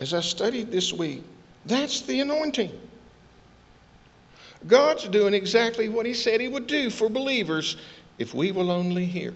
as 0.00 0.14
I 0.14 0.20
studied 0.20 0.72
this 0.72 0.92
week, 0.92 1.22
that's 1.66 2.02
the 2.02 2.20
anointing. 2.20 2.72
God's 4.66 5.08
doing 5.08 5.34
exactly 5.34 5.88
what 5.88 6.06
He 6.06 6.14
said 6.14 6.40
He 6.40 6.48
would 6.48 6.66
do 6.66 6.90
for 6.90 7.08
believers 7.08 7.76
if 8.18 8.34
we 8.34 8.52
will 8.52 8.70
only 8.70 9.06
hear. 9.06 9.32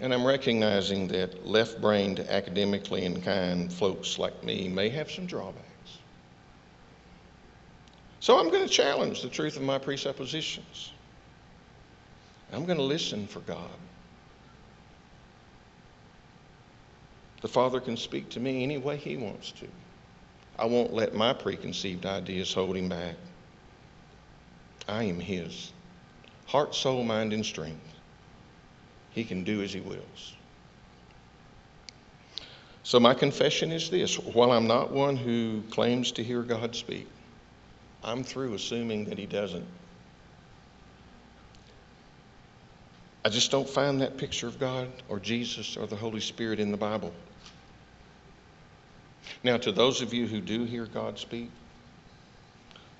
And 0.00 0.14
I'm 0.14 0.24
recognizing 0.24 1.08
that 1.08 1.46
left 1.46 1.80
brained, 1.80 2.20
academically 2.20 3.04
inclined 3.04 3.72
folks 3.72 4.18
like 4.18 4.44
me 4.44 4.68
may 4.68 4.88
have 4.90 5.10
some 5.10 5.26
drawbacks. 5.26 5.64
So 8.20 8.38
I'm 8.38 8.50
going 8.50 8.66
to 8.66 8.72
challenge 8.72 9.22
the 9.22 9.28
truth 9.28 9.56
of 9.56 9.62
my 9.62 9.78
presuppositions. 9.78 10.92
I'm 12.52 12.64
going 12.64 12.78
to 12.78 12.84
listen 12.84 13.26
for 13.26 13.40
God. 13.40 13.70
The 17.40 17.48
Father 17.48 17.80
can 17.80 17.96
speak 17.96 18.30
to 18.30 18.40
me 18.40 18.62
any 18.62 18.78
way 18.78 18.96
He 18.96 19.16
wants 19.16 19.52
to. 19.52 19.68
I 20.58 20.66
won't 20.66 20.92
let 20.92 21.14
my 21.14 21.32
preconceived 21.32 22.04
ideas 22.04 22.52
hold 22.52 22.76
Him 22.76 22.88
back. 22.88 23.14
I 24.88 25.04
am 25.04 25.20
His 25.20 25.72
heart, 26.46 26.74
soul, 26.74 27.04
mind, 27.04 27.32
and 27.32 27.44
strength. 27.44 27.80
He 29.10 29.24
can 29.24 29.44
do 29.44 29.62
as 29.62 29.72
He 29.72 29.80
wills. 29.80 30.34
So, 32.82 32.98
my 32.98 33.14
confession 33.14 33.70
is 33.70 33.90
this 33.90 34.18
while 34.18 34.50
I'm 34.50 34.66
not 34.66 34.90
one 34.90 35.16
who 35.16 35.62
claims 35.70 36.12
to 36.12 36.24
hear 36.24 36.42
God 36.42 36.74
speak, 36.74 37.06
I'm 38.02 38.24
through 38.24 38.54
assuming 38.54 39.04
that 39.06 39.18
He 39.18 39.26
doesn't. 39.26 39.66
I 43.24 43.28
just 43.28 43.50
don't 43.50 43.68
find 43.68 44.00
that 44.00 44.16
picture 44.16 44.46
of 44.46 44.58
God 44.58 44.88
or 45.08 45.20
Jesus 45.20 45.76
or 45.76 45.86
the 45.86 45.96
Holy 45.96 46.20
Spirit 46.20 46.60
in 46.60 46.70
the 46.70 46.78
Bible. 46.78 47.12
Now, 49.42 49.56
to 49.58 49.72
those 49.72 50.02
of 50.02 50.12
you 50.12 50.26
who 50.26 50.40
do 50.40 50.64
hear 50.64 50.86
God 50.86 51.18
speak, 51.18 51.50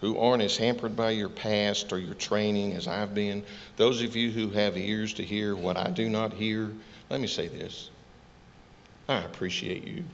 who 0.00 0.18
aren't 0.18 0.42
as 0.42 0.56
hampered 0.56 0.94
by 0.94 1.10
your 1.10 1.28
past 1.28 1.92
or 1.92 1.98
your 1.98 2.14
training 2.14 2.74
as 2.74 2.86
I've 2.86 3.14
been, 3.14 3.42
those 3.76 4.02
of 4.02 4.14
you 4.14 4.30
who 4.30 4.50
have 4.50 4.76
ears 4.76 5.14
to 5.14 5.24
hear 5.24 5.56
what 5.56 5.76
I 5.76 5.90
do 5.90 6.08
not 6.08 6.32
hear, 6.32 6.70
let 7.10 7.20
me 7.20 7.26
say 7.26 7.48
this. 7.48 7.90
I 9.08 9.18
appreciate 9.18 9.86
you. 9.86 10.04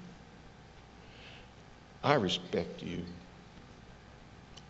I 2.03 2.15
respect 2.15 2.83
you. 2.83 3.03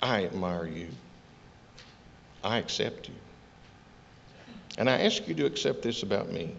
I 0.02 0.24
admire 0.24 0.66
you. 0.66 0.88
I 2.42 2.58
accept 2.58 3.08
you. 3.08 3.14
And 4.76 4.90
I 4.90 5.00
ask 5.02 5.26
you 5.28 5.34
to 5.34 5.46
accept 5.46 5.82
this 5.82 6.02
about 6.02 6.32
me. 6.32 6.54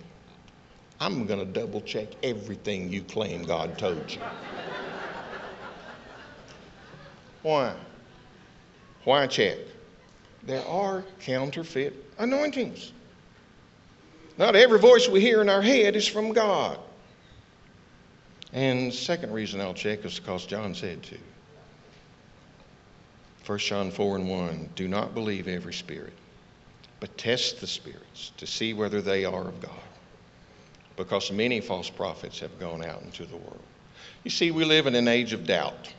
I'm 1.00 1.26
going 1.26 1.40
to 1.40 1.46
double 1.46 1.82
check 1.82 2.08
everything 2.24 2.90
you 2.90 3.04
claim 3.04 3.44
God 3.44 3.78
told 3.78 4.12
you. 4.12 4.20
Why? 7.46 7.76
Why 9.04 9.28
check? 9.28 9.60
There 10.48 10.66
are 10.66 11.06
counterfeit 11.20 11.94
anointings. 12.18 12.92
Not 14.40 14.56
every 14.56 14.80
voice 14.80 15.08
we 15.08 15.22
hear 15.22 15.44
in 15.44 15.50
our 15.50 15.62
head 15.62 15.96
is 15.96 16.08
from 16.08 16.34
God. 16.34 16.80
And 18.52 18.92
second 18.92 19.32
reason 19.32 19.62
I'll 19.62 19.76
check 19.76 20.04
is 20.06 20.18
because 20.20 20.48
John 20.48 20.74
said 20.74 21.04
to. 21.04 21.18
1 23.46 23.60
John 23.60 23.92
4 23.92 24.16
and 24.16 24.28
1 24.28 24.70
Do 24.76 24.88
not 24.88 25.14
believe 25.14 25.48
every 25.48 25.74
spirit, 25.74 26.14
but 27.00 27.16
test 27.16 27.62
the 27.62 27.68
spirits 27.68 28.32
to 28.38 28.48
see 28.48 28.74
whether 28.74 29.04
they 29.04 29.24
are 29.24 29.48
of 29.50 29.62
God. 29.62 29.72
Because 30.98 31.32
many 31.32 31.62
false 31.62 31.92
prophets 31.92 32.40
have 32.40 32.60
gone 32.60 32.84
out 32.84 33.04
into 33.04 33.28
the 33.28 33.38
world. 33.38 33.62
You 34.24 34.32
see, 34.32 34.50
we 34.50 34.66
live 34.66 34.88
in 34.88 34.96
an 34.96 35.08
age 35.08 35.32
of 35.32 35.46
doubt. 35.46 35.94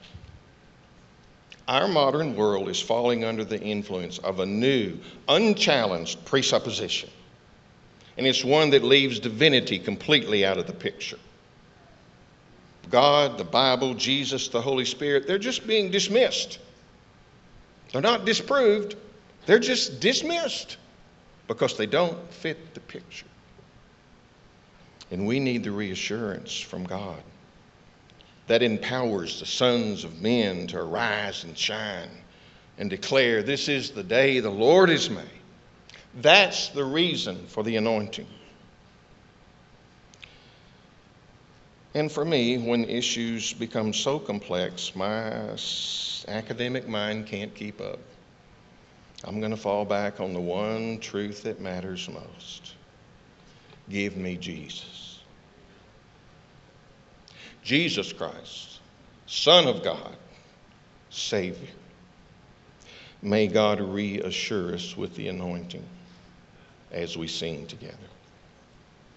Our 1.69 1.89
modern 1.89 2.37
world 2.37 2.69
is 2.69 2.81
falling 2.81 3.25
under 3.25 3.45
the 3.45 3.61
influence 3.61 4.19
of 4.19 4.39
a 4.39 4.47
new, 4.47 4.99
unchallenged 5.29 6.25
presupposition. 6.25 7.11
And 8.17 8.27
it's 8.27 8.45
one 8.45 8.71
that 8.71 8.85
leaves 8.85 9.19
divinity 9.19 9.79
completely 9.79 10.47
out 10.47 10.59
of 10.59 10.67
the 10.67 10.73
picture. 10.73 11.19
God, 12.89 13.37
the 13.37 13.45
Bible, 13.45 13.95
Jesus, 13.95 14.49
the 14.49 14.61
Holy 14.61 14.85
Spirit, 14.85 15.27
they're 15.27 15.39
just 15.39 15.67
being 15.67 15.91
dismissed. 15.91 16.61
They're 17.91 18.01
not 18.01 18.25
disproved, 18.25 18.97
they're 19.45 19.59
just 19.59 20.01
dismissed 20.01 20.77
because 21.49 21.77
they 21.77 21.87
don't 21.87 22.33
fit 22.33 22.75
the 22.75 22.81
picture. 22.81 23.27
And 25.11 25.27
we 25.27 25.41
need 25.41 25.65
the 25.65 25.73
reassurance 25.73 26.59
from 26.59 26.85
God 26.85 27.21
that 28.47 28.63
empowers 28.63 29.41
the 29.41 29.47
sons 29.47 30.05
of 30.05 30.21
men 30.21 30.67
to 30.69 30.79
arise 30.79 31.45
and 31.45 31.57
shine 31.57 32.11
and 32.79 32.91
declare, 32.91 33.43
This 33.43 33.69
is 33.69 33.91
the 33.91 34.03
day 34.03 34.41
the 34.41 34.51
Lord 34.51 34.89
has 34.89 35.11
made. 35.11 35.25
That's 36.21 36.69
the 36.69 36.85
reason 36.85 37.47
for 37.47 37.63
the 37.63 37.77
anointing. 37.77 38.27
And 41.95 42.13
for 42.13 42.25
me, 42.25 42.59
when 42.59 42.85
issues 42.85 43.53
become 43.55 43.95
so 43.95 44.19
complex, 44.19 44.95
my 44.95 45.57
academic 46.29 46.87
mind 46.87 47.27
can't 47.27 47.55
keep 47.55 47.81
up. 47.81 47.99
I'm 49.25 49.41
going 49.41 49.51
to 49.51 49.57
fall 49.57 49.85
back 49.85 50.21
on 50.21 50.35
the 50.35 50.41
one 50.41 50.99
truth 51.01 51.43
that 51.45 51.61
matters 51.61 52.09
most 52.09 52.75
give 53.89 54.17
me 54.17 54.37
Jesus. 54.37 55.06
Jesus 57.67 58.13
Christ, 58.13 58.79
Son 59.27 59.67
of 59.67 59.83
God, 59.83 60.17
Savior. 61.11 61.75
May 63.21 63.49
God 63.49 63.81
reassure 63.81 64.73
us 64.73 64.97
with 64.97 65.17
the 65.17 65.27
anointing 65.27 65.83
as 66.93 67.17
we 67.17 67.27
sing 67.27 67.67
together. 67.67 67.97